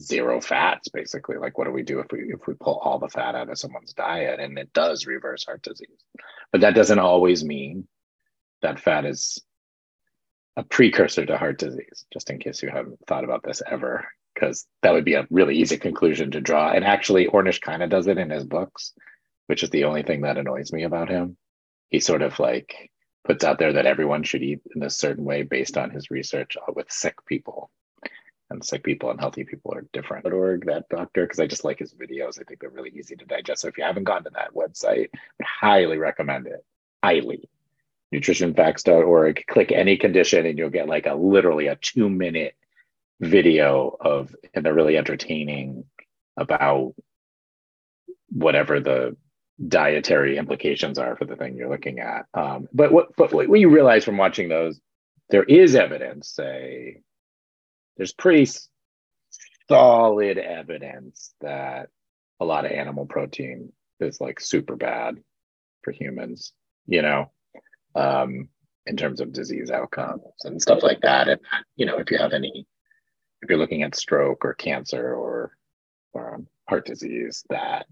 zero 0.00 0.40
fats, 0.40 0.88
basically. 0.88 1.36
Like, 1.36 1.58
what 1.58 1.64
do 1.64 1.72
we 1.72 1.82
do 1.82 2.00
if 2.00 2.06
we 2.10 2.32
if 2.32 2.46
we 2.46 2.54
pull 2.54 2.78
all 2.78 2.98
the 2.98 3.08
fat 3.08 3.34
out 3.34 3.50
of 3.50 3.58
someone's 3.58 3.92
diet, 3.92 4.40
and 4.40 4.58
it 4.58 4.72
does 4.72 5.06
reverse 5.06 5.44
heart 5.44 5.62
disease, 5.62 6.04
but 6.52 6.62
that 6.62 6.74
doesn't 6.74 6.98
always 6.98 7.44
mean 7.44 7.86
that 8.62 8.80
fat 8.80 9.04
is 9.04 9.42
a 10.56 10.64
precursor 10.64 11.26
to 11.26 11.38
heart 11.38 11.58
disease. 11.58 12.06
Just 12.12 12.30
in 12.30 12.38
case 12.38 12.62
you 12.62 12.70
haven't 12.70 12.98
thought 13.06 13.24
about 13.24 13.42
this 13.42 13.62
ever 13.66 14.06
because 14.34 14.66
that 14.82 14.92
would 14.92 15.04
be 15.04 15.14
a 15.14 15.26
really 15.30 15.56
easy 15.56 15.76
conclusion 15.76 16.30
to 16.30 16.40
draw. 16.40 16.70
And 16.70 16.84
actually, 16.84 17.26
Ornish 17.26 17.60
kind 17.60 17.82
of 17.82 17.90
does 17.90 18.06
it 18.06 18.18
in 18.18 18.30
his 18.30 18.44
books, 18.44 18.92
which 19.46 19.62
is 19.62 19.70
the 19.70 19.84
only 19.84 20.02
thing 20.02 20.22
that 20.22 20.38
annoys 20.38 20.72
me 20.72 20.84
about 20.84 21.08
him. 21.08 21.36
He 21.88 22.00
sort 22.00 22.22
of 22.22 22.38
like 22.38 22.90
puts 23.24 23.44
out 23.44 23.58
there 23.58 23.74
that 23.74 23.86
everyone 23.86 24.22
should 24.22 24.42
eat 24.42 24.60
in 24.74 24.82
a 24.82 24.90
certain 24.90 25.24
way 25.24 25.42
based 25.42 25.76
on 25.76 25.90
his 25.90 26.10
research 26.10 26.56
uh, 26.56 26.72
with 26.74 26.90
sick 26.90 27.14
people. 27.26 27.70
And 28.48 28.64
sick 28.64 28.82
people 28.82 29.10
and 29.10 29.20
healthy 29.20 29.44
people 29.44 29.72
are 29.72 29.86
different. 29.92 30.26
.org, 30.26 30.66
that 30.66 30.88
doctor, 30.88 31.24
because 31.24 31.38
I 31.38 31.46
just 31.46 31.64
like 31.64 31.78
his 31.78 31.94
videos. 31.94 32.40
I 32.40 32.44
think 32.44 32.60
they're 32.60 32.70
really 32.70 32.90
easy 32.90 33.14
to 33.14 33.24
digest. 33.24 33.62
So 33.62 33.68
if 33.68 33.78
you 33.78 33.84
haven't 33.84 34.04
gone 34.04 34.24
to 34.24 34.30
that 34.30 34.54
website, 34.54 35.08
I 35.40 35.44
highly 35.44 35.98
recommend 35.98 36.48
it. 36.48 36.64
Highly. 37.04 37.48
Nutritionfacts.org. 38.12 39.44
Click 39.48 39.70
any 39.70 39.96
condition 39.96 40.46
and 40.46 40.58
you'll 40.58 40.70
get 40.70 40.88
like 40.88 41.06
a 41.06 41.14
literally 41.14 41.68
a 41.68 41.76
two 41.76 42.08
minute 42.08 42.56
video 43.20 43.96
of 44.00 44.34
and 44.54 44.64
they're 44.64 44.74
really 44.74 44.96
entertaining 44.96 45.84
about 46.36 46.94
whatever 48.30 48.80
the 48.80 49.16
dietary 49.68 50.38
implications 50.38 50.98
are 50.98 51.16
for 51.16 51.26
the 51.26 51.36
thing 51.36 51.54
you're 51.54 51.68
looking 51.68 52.00
at. 52.00 52.26
Um, 52.32 52.68
but 52.72 52.92
what 52.92 53.14
but 53.16 53.32
what 53.32 53.60
you 53.60 53.68
realize 53.68 54.04
from 54.04 54.16
watching 54.16 54.48
those, 54.48 54.80
there 55.28 55.44
is 55.44 55.74
evidence. 55.74 56.30
Say, 56.30 57.02
there's 57.96 58.12
pretty 58.12 58.50
solid 59.68 60.38
evidence 60.38 61.34
that 61.42 61.88
a 62.40 62.44
lot 62.44 62.64
of 62.64 62.72
animal 62.72 63.04
protein 63.04 63.72
is 64.00 64.20
like 64.20 64.40
super 64.40 64.76
bad 64.76 65.18
for 65.82 65.92
humans. 65.92 66.52
You 66.86 67.02
know, 67.02 67.30
um, 67.94 68.48
in 68.86 68.96
terms 68.96 69.20
of 69.20 69.32
disease 69.32 69.70
outcomes 69.70 70.22
and 70.44 70.60
stuff 70.60 70.82
like 70.82 71.02
that. 71.02 71.28
And 71.28 71.40
you 71.76 71.84
know, 71.84 71.98
if 71.98 72.10
you 72.10 72.16
have 72.16 72.32
any 72.32 72.66
if 73.42 73.48
you're 73.48 73.58
looking 73.58 73.82
at 73.82 73.94
stroke 73.94 74.44
or 74.44 74.54
cancer 74.54 75.14
or, 75.14 75.56
um, 76.14 76.46
heart 76.68 76.86
disease, 76.86 77.44
that 77.50 77.86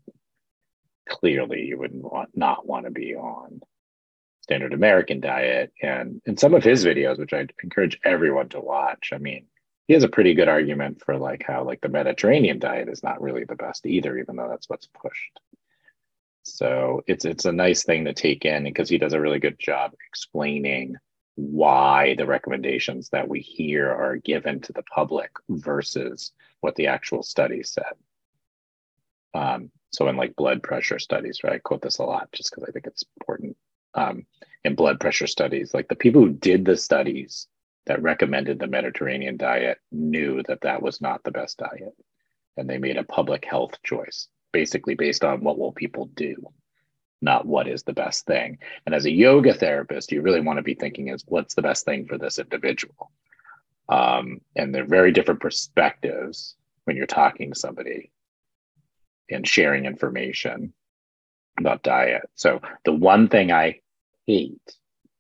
clearly 1.08 1.62
you 1.62 1.78
would 1.78 1.92
want, 1.94 2.30
not 2.34 2.66
want 2.66 2.84
to 2.84 2.90
be 2.90 3.14
on 3.14 3.61
standard 4.42 4.72
American 4.72 5.20
diet. 5.20 5.72
And 5.82 6.22
in 6.26 6.37
some 6.37 6.54
of 6.54 6.64
his 6.64 6.84
videos, 6.84 7.18
which 7.18 7.32
I'd 7.32 7.52
encourage 7.62 7.98
everyone 8.04 8.48
to 8.50 8.61
watch, 8.61 9.11
I 9.12 9.18
mean, 9.18 9.46
he 9.87 9.94
has 9.94 10.04
a 10.04 10.08
pretty 10.08 10.34
good 10.34 10.48
argument 10.48 11.02
for 11.04 11.16
like 11.16 11.42
how 11.46 11.64
like 11.64 11.80
the 11.80 11.88
Mediterranean 11.88 12.58
diet 12.58 12.88
is 12.88 13.02
not 13.02 13.20
really 13.20 13.44
the 13.44 13.56
best 13.56 13.87
either, 13.87 14.18
even 14.18 14.37
though 14.37 14.48
that's 14.48 14.68
what's 14.68 14.87
pushed. 14.87 15.40
So 16.42 17.02
it's 17.06 17.24
it's 17.24 17.44
a 17.44 17.52
nice 17.52 17.84
thing 17.84 18.04
to 18.04 18.14
take 18.14 18.44
in 18.44 18.64
because 18.64 18.88
he 18.88 18.98
does 18.98 19.12
a 19.12 19.20
really 19.20 19.38
good 19.38 19.58
job 19.58 19.92
explaining 20.08 20.96
why 21.38 22.16
the 22.16 22.27
recommendations 22.27 23.11
that 23.11 23.29
we 23.29 23.38
hear 23.38 23.88
are 23.88 24.16
given 24.16 24.61
to 24.61 24.72
the 24.72 24.83
public 24.83 25.31
versus 25.48 26.33
what 26.62 26.74
the 26.74 26.88
actual 26.88 27.22
study 27.22 27.62
said. 27.62 27.92
Um, 29.35 29.70
so 29.92 30.09
in 30.09 30.16
like 30.16 30.35
blood 30.35 30.64
pressure 30.64 30.98
studies, 30.98 31.44
right? 31.44 31.53
I 31.53 31.59
quote 31.59 31.81
this 31.81 31.98
a 31.98 32.03
lot 32.03 32.33
just 32.33 32.51
because 32.51 32.64
I 32.68 32.72
think 32.72 32.88
it's 32.88 33.05
important. 33.20 33.57
Um, 33.94 34.27
in 34.64 34.74
blood 34.74 34.98
pressure 34.98 35.29
studies, 35.29 35.72
like 35.72 35.87
the 35.87 35.94
people 35.94 36.22
who 36.22 36.33
did 36.33 36.64
the 36.64 36.77
studies 36.77 37.46
that 37.87 38.03
recommended 38.03 38.59
the 38.59 38.66
Mediterranean 38.66 39.37
diet 39.37 39.79
knew 39.92 40.42
that 40.48 40.62
that 40.62 40.83
was 40.83 41.01
not 41.01 41.22
the 41.22 41.31
best 41.31 41.59
diet, 41.59 41.94
and 42.57 42.68
they 42.68 42.79
made 42.79 42.96
a 42.96 43.05
public 43.05 43.44
health 43.44 43.81
choice, 43.85 44.27
basically 44.53 44.96
based 44.96 45.22
on 45.22 45.44
what 45.44 45.57
will 45.57 45.72
people 45.72 46.07
do 46.16 46.35
not 47.20 47.46
what 47.46 47.66
is 47.66 47.83
the 47.83 47.92
best 47.92 48.26
thing. 48.26 48.59
And 48.87 48.94
as 48.94 49.04
a 49.04 49.11
yoga 49.11 49.52
therapist, 49.54 50.12
you 50.12 50.22
really 50.22 50.40
want 50.40 50.59
to 50.59 50.62
be 50.62 50.74
thinking 50.74 51.09
is 51.09 51.24
what's 51.26 51.54
the 51.54 51.62
best 51.62 51.85
thing 51.85 52.07
for 52.07 52.18
this 52.18 52.38
individual. 52.38 53.11
Um, 53.88 54.40
and 54.54 54.74
they're 54.74 54.85
very 54.85 55.12
different 55.12 55.40
perspectives 55.40 56.57
when 56.85 56.96
you're 56.96 57.07
talking 57.07 57.52
to 57.52 57.59
somebody 57.59 58.11
and 59.31 59.46
sharing 59.46 59.85
information 59.85 60.72
about 61.59 61.83
diet. 61.83 62.22
So 62.35 62.61
the 62.85 62.92
one 62.92 63.28
thing 63.28 63.50
I 63.50 63.81
hate, 64.26 64.61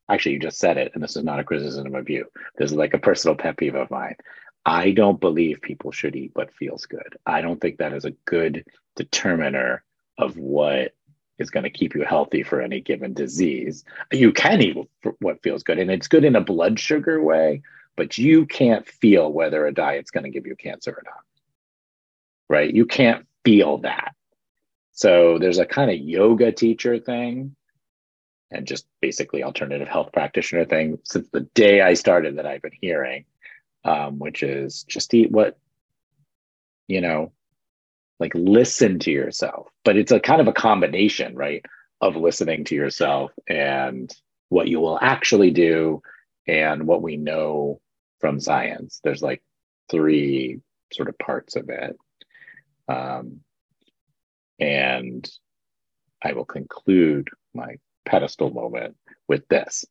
actually, 0.08 0.34
you 0.34 0.38
just 0.38 0.58
said 0.58 0.76
it, 0.76 0.92
and 0.94 1.02
this 1.02 1.16
is 1.16 1.24
not 1.24 1.40
a 1.40 1.44
criticism 1.44 1.94
of 1.94 2.08
you. 2.08 2.26
This 2.56 2.70
is 2.70 2.76
like 2.76 2.94
a 2.94 2.98
personal 2.98 3.36
pet 3.36 3.56
peeve 3.56 3.74
of 3.74 3.90
mine. 3.90 4.16
I 4.64 4.92
don't 4.92 5.20
believe 5.20 5.62
people 5.62 5.92
should 5.92 6.14
eat 6.14 6.32
what 6.34 6.54
feels 6.54 6.86
good. 6.86 7.16
I 7.24 7.40
don't 7.40 7.60
think 7.60 7.78
that 7.78 7.92
is 7.92 8.04
a 8.04 8.14
good 8.26 8.64
determiner 8.96 9.82
of 10.18 10.36
what 10.36 10.92
is 11.38 11.50
going 11.50 11.64
to 11.64 11.70
keep 11.70 11.94
you 11.94 12.04
healthy 12.04 12.42
for 12.42 12.60
any 12.60 12.80
given 12.80 13.14
disease. 13.14 13.84
You 14.12 14.32
can 14.32 14.60
eat 14.60 14.76
what 15.20 15.42
feels 15.42 15.62
good, 15.62 15.78
and 15.78 15.90
it's 15.90 16.08
good 16.08 16.24
in 16.24 16.36
a 16.36 16.40
blood 16.40 16.78
sugar 16.78 17.22
way, 17.22 17.62
but 17.96 18.18
you 18.18 18.46
can't 18.46 18.86
feel 18.86 19.32
whether 19.32 19.66
a 19.66 19.74
diet's 19.74 20.10
going 20.10 20.24
to 20.24 20.30
give 20.30 20.46
you 20.46 20.56
cancer 20.56 20.90
or 20.90 21.02
not. 21.04 21.24
Right? 22.48 22.72
You 22.72 22.86
can't 22.86 23.26
feel 23.44 23.78
that. 23.78 24.14
So 24.92 25.38
there's 25.38 25.58
a 25.58 25.66
kind 25.66 25.90
of 25.90 25.96
yoga 25.96 26.50
teacher 26.50 26.98
thing 26.98 27.54
and 28.50 28.66
just 28.66 28.86
basically 29.00 29.42
alternative 29.42 29.88
health 29.88 30.10
practitioner 30.12 30.64
thing 30.64 30.98
since 31.04 31.28
the 31.28 31.42
day 31.54 31.80
I 31.80 31.94
started 31.94 32.36
that 32.36 32.46
I've 32.46 32.62
been 32.62 32.72
hearing, 32.80 33.24
um, 33.84 34.18
which 34.18 34.42
is 34.42 34.84
just 34.84 35.14
eat 35.14 35.30
what, 35.30 35.58
you 36.86 37.00
know, 37.00 37.32
like 38.20 38.32
listen 38.34 38.98
to 38.98 39.10
yourself 39.10 39.68
but 39.84 39.96
it's 39.96 40.12
a 40.12 40.20
kind 40.20 40.40
of 40.40 40.48
a 40.48 40.52
combination 40.52 41.34
right 41.34 41.64
of 42.00 42.16
listening 42.16 42.64
to 42.64 42.74
yourself 42.74 43.32
and 43.48 44.14
what 44.48 44.68
you 44.68 44.80
will 44.80 44.98
actually 45.00 45.50
do 45.50 46.00
and 46.46 46.86
what 46.86 47.02
we 47.02 47.16
know 47.16 47.80
from 48.20 48.40
science. 48.40 49.00
There's 49.02 49.22
like 49.22 49.42
three 49.90 50.60
sort 50.92 51.08
of 51.08 51.18
parts 51.18 51.56
of 51.56 51.68
it. 51.68 51.96
Um, 52.88 53.40
and 54.58 55.28
I 56.22 56.32
will 56.32 56.46
conclude 56.46 57.28
my 57.54 57.76
pedestal 58.04 58.50
moment 58.50 58.96
with 59.28 59.46
this. 59.48 59.84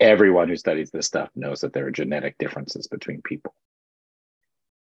Everyone 0.00 0.48
who 0.48 0.56
studies 0.56 0.90
this 0.90 1.06
stuff 1.06 1.30
knows 1.36 1.60
that 1.60 1.72
there 1.72 1.86
are 1.86 1.92
genetic 1.92 2.36
differences 2.38 2.88
between 2.88 3.22
people. 3.22 3.54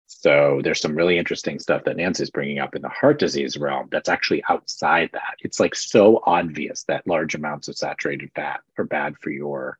So 0.06 0.60
there's 0.62 0.80
some 0.80 0.94
really 0.94 1.18
interesting 1.18 1.58
stuff 1.58 1.84
that 1.84 1.96
Nancy's 1.96 2.30
bringing 2.30 2.60
up 2.60 2.76
in 2.76 2.82
the 2.82 2.88
heart 2.88 3.18
disease 3.18 3.56
realm 3.56 3.88
that's 3.90 4.08
actually 4.08 4.42
outside 4.48 5.10
that. 5.12 5.36
It's 5.40 5.58
like 5.58 5.74
so 5.74 6.22
obvious 6.24 6.84
that 6.84 7.06
large 7.06 7.34
amounts 7.34 7.68
of 7.68 7.76
saturated 7.76 8.30
fat 8.34 8.60
are 8.78 8.84
bad 8.84 9.18
for 9.18 9.30
your 9.30 9.78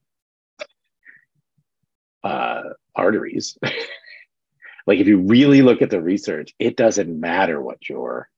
uh, 2.25 2.63
arteries. 2.95 3.57
like 4.87 4.99
if 4.99 5.07
you 5.07 5.21
really 5.21 5.63
look 5.63 5.81
at 5.81 5.91
the 5.91 6.03
research, 6.03 6.55
it 6.59 6.77
doesn't 6.77 7.21
matter 7.21 7.61
what 7.61 7.89
your 7.89 8.29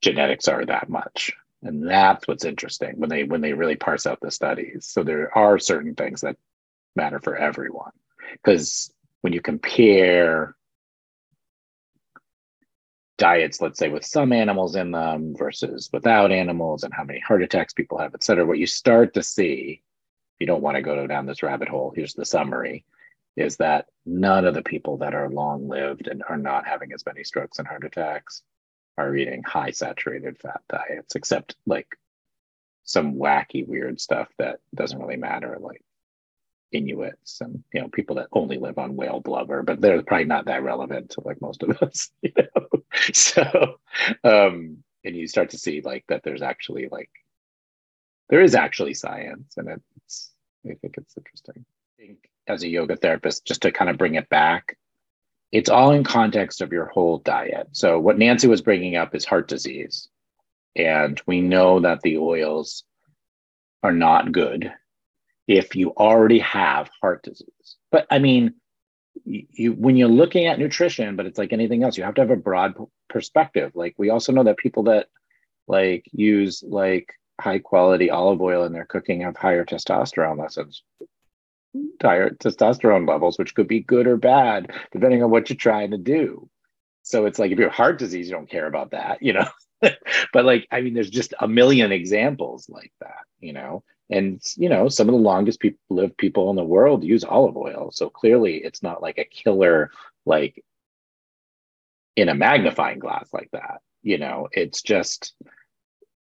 genetics 0.00 0.48
are 0.48 0.64
that 0.64 0.88
much. 0.88 1.32
And 1.62 1.86
that's 1.86 2.26
what's 2.26 2.44
interesting 2.44 2.98
when 2.98 3.10
they 3.10 3.24
when 3.24 3.42
they 3.42 3.52
really 3.52 3.76
parse 3.76 4.06
out 4.06 4.18
the 4.20 4.30
studies. 4.30 4.86
So 4.86 5.04
there 5.04 5.36
are 5.36 5.58
certain 5.58 5.94
things 5.94 6.22
that 6.22 6.36
matter 6.96 7.20
for 7.20 7.36
everyone. 7.36 7.92
Because 8.32 8.92
when 9.22 9.32
you 9.32 9.40
compare 9.40 10.54
diets, 13.18 13.60
let's 13.60 13.78
say 13.78 13.88
with 13.90 14.04
some 14.04 14.32
animals 14.32 14.76
in 14.76 14.92
them 14.92 15.34
versus 15.36 15.90
without 15.92 16.32
animals 16.32 16.84
and 16.84 16.94
how 16.94 17.04
many 17.04 17.20
heart 17.20 17.42
attacks 17.42 17.74
people 17.74 17.98
have, 17.98 18.14
et 18.14 18.24
cetera, 18.24 18.46
what 18.46 18.58
you 18.58 18.66
start 18.66 19.12
to 19.14 19.22
see, 19.22 19.82
if 20.34 20.40
you 20.40 20.46
don't 20.46 20.62
want 20.62 20.76
to 20.76 20.82
go 20.82 21.06
down 21.06 21.26
this 21.26 21.42
rabbit 21.42 21.68
hole, 21.68 21.92
here's 21.94 22.14
the 22.14 22.24
summary, 22.24 22.84
is 23.36 23.58
that 23.58 23.86
none 24.06 24.46
of 24.46 24.54
the 24.54 24.62
people 24.62 24.96
that 24.96 25.14
are 25.14 25.28
long 25.28 25.68
lived 25.68 26.08
and 26.08 26.22
are 26.28 26.38
not 26.38 26.66
having 26.66 26.92
as 26.92 27.04
many 27.04 27.22
strokes 27.22 27.58
and 27.58 27.68
heart 27.68 27.84
attacks 27.84 28.42
are 28.96 29.14
eating 29.14 29.42
high 29.42 29.70
saturated 29.70 30.38
fat 30.38 30.62
diets, 30.68 31.14
except 31.14 31.56
like 31.66 31.96
some 32.84 33.14
wacky, 33.16 33.66
weird 33.66 34.00
stuff 34.00 34.28
that 34.38 34.60
doesn't 34.74 34.98
really 34.98 35.16
matter, 35.16 35.58
like 35.60 35.82
Inuits 36.72 37.40
and 37.40 37.62
you 37.74 37.80
know 37.80 37.88
people 37.88 38.16
that 38.16 38.28
only 38.32 38.58
live 38.58 38.78
on 38.78 38.96
whale 38.96 39.20
blubber, 39.20 39.62
but 39.62 39.80
they're 39.80 40.02
probably 40.02 40.26
not 40.26 40.46
that 40.46 40.62
relevant 40.62 41.10
to 41.10 41.22
like 41.22 41.40
most 41.40 41.62
of 41.62 41.70
us. 41.82 42.10
You 42.22 42.32
know? 42.36 42.66
So, 43.12 43.78
um, 44.24 44.82
and 45.04 45.16
you 45.16 45.26
start 45.26 45.50
to 45.50 45.58
see 45.58 45.80
like 45.80 46.04
that 46.08 46.22
there's 46.22 46.42
actually 46.42 46.88
like 46.90 47.10
there 48.28 48.42
is 48.42 48.54
actually 48.54 48.94
science, 48.94 49.54
and 49.56 49.80
it's 49.96 50.32
I 50.66 50.74
think 50.74 50.96
it's 50.98 51.16
interesting. 51.16 51.64
I 51.98 52.02
think 52.02 52.30
as 52.46 52.62
a 52.62 52.68
yoga 52.68 52.96
therapist, 52.96 53.46
just 53.46 53.62
to 53.62 53.72
kind 53.72 53.88
of 53.88 53.96
bring 53.96 54.16
it 54.16 54.28
back, 54.28 54.76
it's 55.52 55.70
all 55.70 55.92
in 55.92 56.04
context 56.04 56.60
of 56.60 56.72
your 56.72 56.86
whole 56.86 57.18
diet. 57.18 57.68
So 57.72 57.98
what 57.98 58.18
Nancy 58.18 58.48
was 58.48 58.60
bringing 58.60 58.96
up 58.96 59.14
is 59.14 59.24
heart 59.24 59.48
disease, 59.48 60.08
and 60.76 61.20
we 61.26 61.40
know 61.40 61.80
that 61.80 62.02
the 62.02 62.18
oils 62.18 62.84
are 63.82 63.92
not 63.92 64.32
good 64.32 64.72
if 65.50 65.74
you 65.74 65.90
already 65.96 66.38
have 66.38 66.88
heart 67.02 67.24
disease. 67.24 67.76
But 67.90 68.06
I 68.08 68.20
mean, 68.20 68.54
you 69.24 69.72
when 69.72 69.96
you're 69.96 70.08
looking 70.08 70.46
at 70.46 70.60
nutrition, 70.60 71.16
but 71.16 71.26
it's 71.26 71.38
like 71.38 71.52
anything 71.52 71.82
else, 71.82 71.98
you 71.98 72.04
have 72.04 72.14
to 72.14 72.20
have 72.20 72.30
a 72.30 72.36
broad 72.36 72.74
perspective. 73.08 73.72
Like 73.74 73.94
we 73.98 74.10
also 74.10 74.30
know 74.32 74.44
that 74.44 74.58
people 74.58 74.84
that 74.84 75.08
like 75.66 76.04
use 76.12 76.62
like 76.62 77.12
high 77.40 77.58
quality 77.58 78.10
olive 78.10 78.40
oil 78.40 78.64
in 78.64 78.72
their 78.72 78.84
cooking 78.84 79.22
have 79.22 79.36
higher 79.36 79.64
testosterone 79.64 80.38
levels 80.38 80.84
higher 82.00 82.30
testosterone 82.30 83.08
levels, 83.08 83.38
which 83.38 83.54
could 83.54 83.68
be 83.68 83.80
good 83.80 84.06
or 84.06 84.16
bad 84.16 84.70
depending 84.92 85.22
on 85.22 85.30
what 85.30 85.50
you're 85.50 85.56
trying 85.56 85.90
to 85.90 85.98
do. 85.98 86.48
So 87.02 87.26
it's 87.26 87.38
like 87.38 87.50
if 87.50 87.58
you 87.58 87.64
have 87.64 87.72
heart 87.72 87.98
disease, 87.98 88.28
you 88.28 88.34
don't 88.34 88.50
care 88.50 88.66
about 88.66 88.92
that, 88.92 89.22
you 89.22 89.32
know. 89.32 89.48
but 90.32 90.44
like, 90.44 90.68
I 90.70 90.80
mean, 90.80 90.94
there's 90.94 91.10
just 91.10 91.34
a 91.40 91.48
million 91.48 91.92
examples 91.92 92.68
like 92.68 92.92
that, 93.00 93.24
you 93.40 93.52
know. 93.52 93.82
And 94.10 94.42
you 94.56 94.68
know, 94.68 94.88
some 94.88 95.08
of 95.08 95.14
the 95.14 95.20
longest 95.20 95.60
people 95.60 95.78
lived 95.88 96.16
people 96.16 96.50
in 96.50 96.56
the 96.56 96.64
world 96.64 97.04
use 97.04 97.24
olive 97.24 97.56
oil. 97.56 97.90
So 97.92 98.10
clearly 98.10 98.56
it's 98.56 98.82
not 98.82 99.02
like 99.02 99.18
a 99.18 99.24
killer 99.24 99.90
like 100.26 100.62
in 102.16 102.28
a 102.28 102.34
magnifying 102.34 102.98
glass 102.98 103.28
like 103.32 103.50
that. 103.52 103.80
You 104.02 104.18
know, 104.18 104.48
it's 104.52 104.82
just 104.82 105.34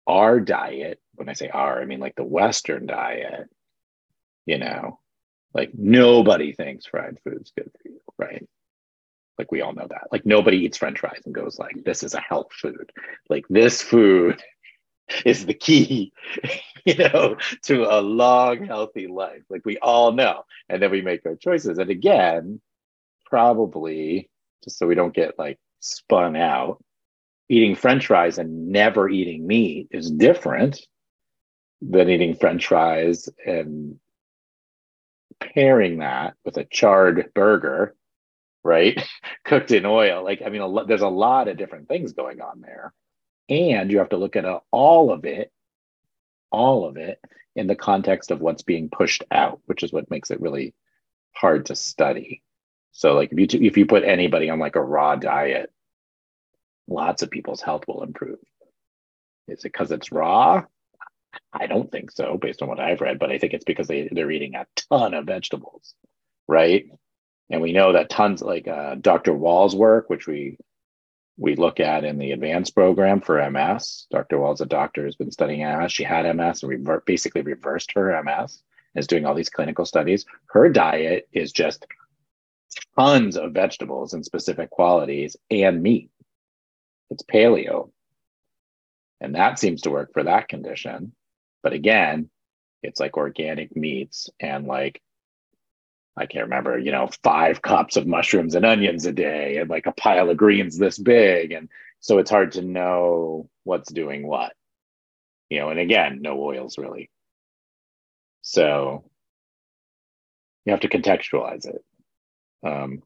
our 0.07 0.39
diet. 0.39 0.99
When 1.15 1.29
I 1.29 1.33
say 1.33 1.49
our, 1.49 1.81
I 1.81 1.85
mean 1.85 1.99
like 1.99 2.15
the 2.15 2.23
Western 2.23 2.85
diet, 2.85 3.49
you 4.45 4.57
know, 4.57 4.99
like 5.53 5.71
nobody 5.73 6.53
thinks 6.53 6.85
fried 6.85 7.17
food's 7.23 7.51
good 7.57 7.71
for 7.81 7.89
you, 7.89 8.01
right? 8.17 8.47
Like 9.37 9.51
we 9.51 9.61
all 9.61 9.73
know 9.73 9.87
that. 9.89 10.07
Like 10.11 10.25
nobody 10.25 10.57
eats 10.57 10.77
French 10.77 10.99
fries 10.99 11.21
and 11.25 11.33
goes 11.33 11.57
like, 11.57 11.83
"This 11.83 12.03
is 12.03 12.13
a 12.13 12.19
health 12.19 12.51
food." 12.51 12.91
Like 13.29 13.45
this 13.49 13.81
food 13.81 14.43
is 15.25 15.45
the 15.45 15.53
key, 15.53 16.11
you 16.85 16.95
know, 16.95 17.37
to 17.63 17.83
a 17.83 18.01
long, 18.01 18.65
healthy 18.65 19.07
life. 19.07 19.43
Like 19.49 19.65
we 19.65 19.77
all 19.79 20.11
know. 20.11 20.43
And 20.67 20.81
then 20.81 20.91
we 20.91 21.01
make 21.01 21.25
our 21.25 21.35
choices. 21.35 21.77
And 21.77 21.89
again, 21.89 22.61
probably 23.25 24.29
just 24.63 24.77
so 24.77 24.87
we 24.87 24.95
don't 24.95 25.13
get 25.13 25.39
like 25.39 25.59
spun 25.79 26.35
out, 26.35 26.83
eating 27.47 27.75
French 27.75 28.07
fries 28.07 28.37
and 28.37 28.69
never 28.69 29.09
eating 29.09 29.47
meat 29.47 29.87
is 29.91 30.11
different 30.11 30.81
than 31.81 32.09
eating 32.09 32.35
French 32.35 32.67
fries 32.67 33.29
and 33.45 33.99
pairing 35.39 35.99
that 35.99 36.33
with 36.43 36.57
a 36.57 36.65
charred 36.65 37.31
burger, 37.33 37.95
right? 38.63 39.01
Cooked 39.45 39.71
in 39.71 39.85
oil. 39.85 40.23
Like, 40.23 40.41
I 40.45 40.49
mean, 40.49 40.61
a 40.61 40.85
there's 40.85 41.01
a 41.01 41.07
lot 41.07 41.47
of 41.47 41.57
different 41.57 41.87
things 41.87 42.11
going 42.11 42.41
on 42.41 42.61
there 42.61 42.93
and 43.49 43.91
you 43.91 43.97
have 43.97 44.09
to 44.09 44.17
look 44.17 44.35
at 44.35 44.45
uh, 44.45 44.59
all 44.71 45.11
of 45.11 45.25
it 45.25 45.51
all 46.51 46.85
of 46.87 46.97
it 46.97 47.19
in 47.55 47.67
the 47.67 47.75
context 47.75 48.31
of 48.31 48.41
what's 48.41 48.63
being 48.63 48.89
pushed 48.89 49.23
out 49.31 49.61
which 49.65 49.83
is 49.83 49.93
what 49.93 50.11
makes 50.11 50.31
it 50.31 50.41
really 50.41 50.73
hard 51.33 51.67
to 51.67 51.75
study. 51.75 52.43
So 52.91 53.13
like 53.15 53.31
if 53.31 53.39
you 53.39 53.47
t- 53.47 53.67
if 53.67 53.77
you 53.77 53.85
put 53.85 54.03
anybody 54.03 54.49
on 54.49 54.59
like 54.59 54.75
a 54.75 54.81
raw 54.81 55.15
diet 55.15 55.71
lots 56.87 57.21
of 57.23 57.31
people's 57.31 57.61
health 57.61 57.83
will 57.87 58.03
improve. 58.03 58.39
Is 59.47 59.59
it 59.59 59.63
because 59.73 59.91
it's 59.91 60.11
raw? 60.11 60.65
I 61.53 61.67
don't 61.67 61.91
think 61.91 62.11
so 62.11 62.37
based 62.41 62.61
on 62.61 62.69
what 62.69 62.79
i've 62.79 63.01
read 63.01 63.19
but 63.19 63.31
i 63.31 63.37
think 63.37 63.53
it's 63.53 63.65
because 63.65 63.87
they, 63.87 64.09
they're 64.11 64.31
eating 64.31 64.55
a 64.55 64.67
ton 64.89 65.13
of 65.13 65.25
vegetables 65.25 65.93
right? 66.47 66.85
And 67.51 67.61
we 67.61 67.73
know 67.73 67.93
that 67.93 68.09
tons 68.09 68.41
like 68.41 68.67
uh, 68.67 68.95
dr 68.95 69.31
Wahls' 69.31 69.75
work 69.75 70.09
which 70.09 70.27
we 70.27 70.57
we 71.39 71.55
look 71.55 71.79
at 71.79 72.03
in 72.03 72.17
the 72.17 72.31
advanced 72.31 72.75
program 72.75 73.21
for 73.21 73.49
MS. 73.49 74.07
Dr. 74.11 74.37
Wahls' 74.37 74.59
a 74.59 74.65
doctor 74.65 75.03
who's 75.03 75.15
been 75.15 75.31
studying 75.31 75.61
MS. 75.61 75.91
She 75.91 76.03
had 76.03 76.25
MS 76.35 76.63
and 76.63 76.69
rever- 76.69 77.03
basically 77.05 77.41
reversed 77.41 77.93
her 77.93 78.21
MS, 78.21 78.61
is 78.95 79.07
doing 79.07 79.25
all 79.25 79.33
these 79.33 79.49
clinical 79.49 79.85
studies. 79.85 80.25
Her 80.47 80.69
diet 80.69 81.29
is 81.31 81.53
just 81.53 81.85
tons 82.97 83.37
of 83.37 83.53
vegetables 83.53 84.13
and 84.13 84.25
specific 84.25 84.69
qualities 84.69 85.37
and 85.49 85.81
meat. 85.81 86.09
It's 87.09 87.23
paleo. 87.23 87.89
And 89.21 89.35
that 89.35 89.59
seems 89.59 89.81
to 89.83 89.91
work 89.91 90.11
for 90.13 90.23
that 90.23 90.49
condition. 90.49 91.13
But 91.63 91.73
again, 91.73 92.29
it's 92.83 92.99
like 92.99 93.17
organic 93.17 93.75
meats 93.75 94.29
and 94.41 94.67
like 94.67 95.01
I 96.19 96.25
can't 96.25 96.43
remember, 96.43 96.77
you 96.77 96.91
know, 96.91 97.09
five 97.23 97.61
cups 97.61 97.95
of 97.95 98.05
mushrooms 98.05 98.53
and 98.53 98.65
onions 98.65 99.05
a 99.05 99.13
day 99.13 99.57
and 99.57 99.69
like 99.69 99.85
a 99.85 99.93
pile 99.93 100.29
of 100.29 100.35
greens 100.35 100.77
this 100.77 100.97
big. 100.97 101.53
And 101.53 101.69
so 102.01 102.17
it's 102.17 102.29
hard 102.29 102.51
to 102.53 102.61
know 102.61 103.49
what's 103.63 103.89
doing 103.89 104.27
what, 104.27 104.51
you 105.49 105.59
know, 105.59 105.69
and 105.69 105.79
again, 105.79 106.19
no 106.21 106.41
oils 106.41 106.77
really. 106.77 107.09
So 108.41 109.05
you 110.65 110.71
have 110.71 110.81
to 110.81 110.89
contextualize 110.89 111.65
it. 111.65 111.83
Um, 112.65 113.01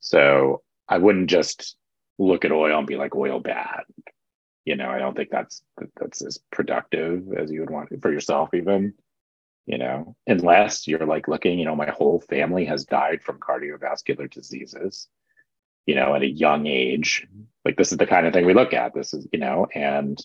so 0.00 0.60
I 0.86 0.98
wouldn't 0.98 1.30
just 1.30 1.74
look 2.18 2.44
at 2.44 2.52
oil 2.52 2.78
and 2.78 2.86
be 2.86 2.96
like 2.96 3.16
oil 3.16 3.40
bad. 3.40 3.84
You 4.66 4.76
know, 4.76 4.90
I 4.90 4.98
don't 4.98 5.16
think 5.16 5.30
that's 5.30 5.62
that's 5.96 6.20
as 6.20 6.38
productive 6.52 7.32
as 7.32 7.50
you 7.50 7.60
would 7.60 7.70
want 7.70 7.88
for 8.02 8.12
yourself 8.12 8.50
even 8.52 8.92
you 9.66 9.78
know, 9.78 10.14
unless 10.26 10.86
you're 10.86 11.06
like 11.06 11.28
looking, 11.28 11.58
you 11.58 11.64
know, 11.64 11.76
my 11.76 11.90
whole 11.90 12.20
family 12.20 12.64
has 12.66 12.84
died 12.84 13.22
from 13.22 13.40
cardiovascular 13.40 14.30
diseases, 14.30 15.08
you 15.86 15.94
know, 15.94 16.14
at 16.14 16.22
a 16.22 16.30
young 16.30 16.66
age. 16.66 17.26
Like 17.64 17.76
this 17.76 17.92
is 17.92 17.98
the 17.98 18.06
kind 18.06 18.26
of 18.26 18.32
thing 18.32 18.46
we 18.46 18.54
look 18.54 18.74
at. 18.74 18.92
This 18.94 19.14
is, 19.14 19.26
you 19.32 19.38
know, 19.38 19.66
and 19.74 20.18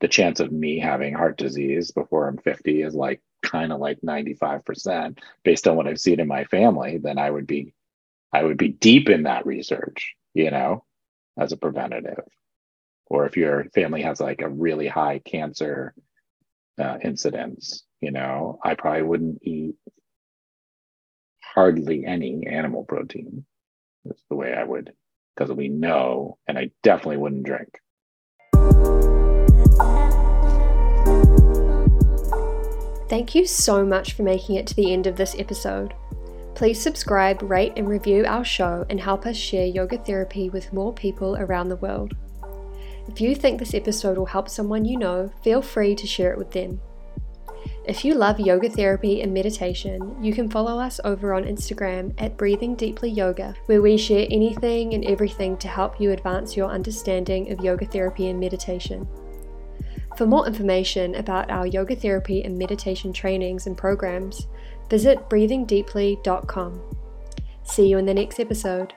the 0.00 0.08
chance 0.08 0.40
of 0.40 0.52
me 0.52 0.78
having 0.78 1.14
heart 1.14 1.38
disease 1.38 1.90
before 1.90 2.28
I'm 2.28 2.36
50 2.36 2.82
is 2.82 2.94
like 2.94 3.22
kind 3.42 3.72
of 3.72 3.80
like 3.80 4.00
95% 4.00 5.18
based 5.44 5.66
on 5.66 5.76
what 5.76 5.86
I've 5.86 6.00
seen 6.00 6.20
in 6.20 6.28
my 6.28 6.44
family, 6.44 6.98
then 6.98 7.18
I 7.18 7.30
would 7.30 7.46
be 7.46 7.74
I 8.32 8.42
would 8.42 8.56
be 8.56 8.68
deep 8.68 9.10
in 9.10 9.24
that 9.24 9.44
research, 9.46 10.14
you 10.32 10.50
know, 10.50 10.84
as 11.38 11.52
a 11.52 11.56
preventative. 11.56 12.24
Or 13.06 13.26
if 13.26 13.36
your 13.36 13.66
family 13.74 14.02
has 14.02 14.20
like 14.20 14.40
a 14.40 14.48
really 14.48 14.88
high 14.88 15.18
cancer 15.18 15.94
uh, 16.80 16.96
incidence, 17.04 17.84
You 18.02 18.10
know, 18.10 18.58
I 18.64 18.74
probably 18.74 19.04
wouldn't 19.04 19.38
eat 19.42 19.76
hardly 21.40 22.04
any 22.04 22.44
animal 22.50 22.84
protein. 22.84 23.44
That's 24.04 24.24
the 24.28 24.34
way 24.34 24.52
I 24.52 24.64
would, 24.64 24.90
because 25.36 25.54
we 25.54 25.68
know, 25.68 26.36
and 26.48 26.58
I 26.58 26.72
definitely 26.82 27.18
wouldn't 27.18 27.46
drink. 27.46 27.68
Thank 33.08 33.36
you 33.36 33.46
so 33.46 33.86
much 33.86 34.14
for 34.14 34.24
making 34.24 34.56
it 34.56 34.66
to 34.66 34.74
the 34.74 34.92
end 34.92 35.06
of 35.06 35.16
this 35.16 35.36
episode. 35.38 35.94
Please 36.56 36.82
subscribe, 36.82 37.40
rate, 37.42 37.74
and 37.76 37.88
review 37.88 38.24
our 38.26 38.44
show 38.44 38.84
and 38.90 39.00
help 39.00 39.26
us 39.26 39.36
share 39.36 39.66
yoga 39.66 39.98
therapy 39.98 40.50
with 40.50 40.72
more 40.72 40.92
people 40.92 41.36
around 41.36 41.68
the 41.68 41.76
world. 41.76 42.14
If 43.06 43.20
you 43.20 43.36
think 43.36 43.60
this 43.60 43.74
episode 43.74 44.18
will 44.18 44.26
help 44.26 44.48
someone 44.48 44.84
you 44.84 44.98
know, 44.98 45.30
feel 45.44 45.62
free 45.62 45.94
to 45.94 46.06
share 46.06 46.32
it 46.32 46.38
with 46.38 46.50
them. 46.50 46.80
If 47.84 48.04
you 48.04 48.14
love 48.14 48.38
yoga 48.38 48.70
therapy 48.70 49.22
and 49.22 49.34
meditation, 49.34 50.16
you 50.22 50.32
can 50.32 50.48
follow 50.48 50.78
us 50.78 51.00
over 51.02 51.34
on 51.34 51.42
Instagram 51.42 52.14
at 52.16 52.36
Breathing 52.36 52.76
Deeply 52.76 53.10
Yoga, 53.10 53.56
where 53.66 53.82
we 53.82 53.96
share 53.96 54.28
anything 54.30 54.94
and 54.94 55.04
everything 55.04 55.56
to 55.56 55.66
help 55.66 56.00
you 56.00 56.12
advance 56.12 56.56
your 56.56 56.70
understanding 56.70 57.50
of 57.50 57.64
yoga 57.64 57.84
therapy 57.84 58.28
and 58.28 58.38
meditation. 58.38 59.08
For 60.16 60.26
more 60.26 60.46
information 60.46 61.16
about 61.16 61.50
our 61.50 61.66
yoga 61.66 61.96
therapy 61.96 62.44
and 62.44 62.56
meditation 62.56 63.12
trainings 63.12 63.66
and 63.66 63.76
programs, 63.76 64.46
visit 64.88 65.28
breathingdeeply.com. 65.28 66.80
See 67.64 67.88
you 67.88 67.98
in 67.98 68.06
the 68.06 68.14
next 68.14 68.38
episode. 68.38 68.92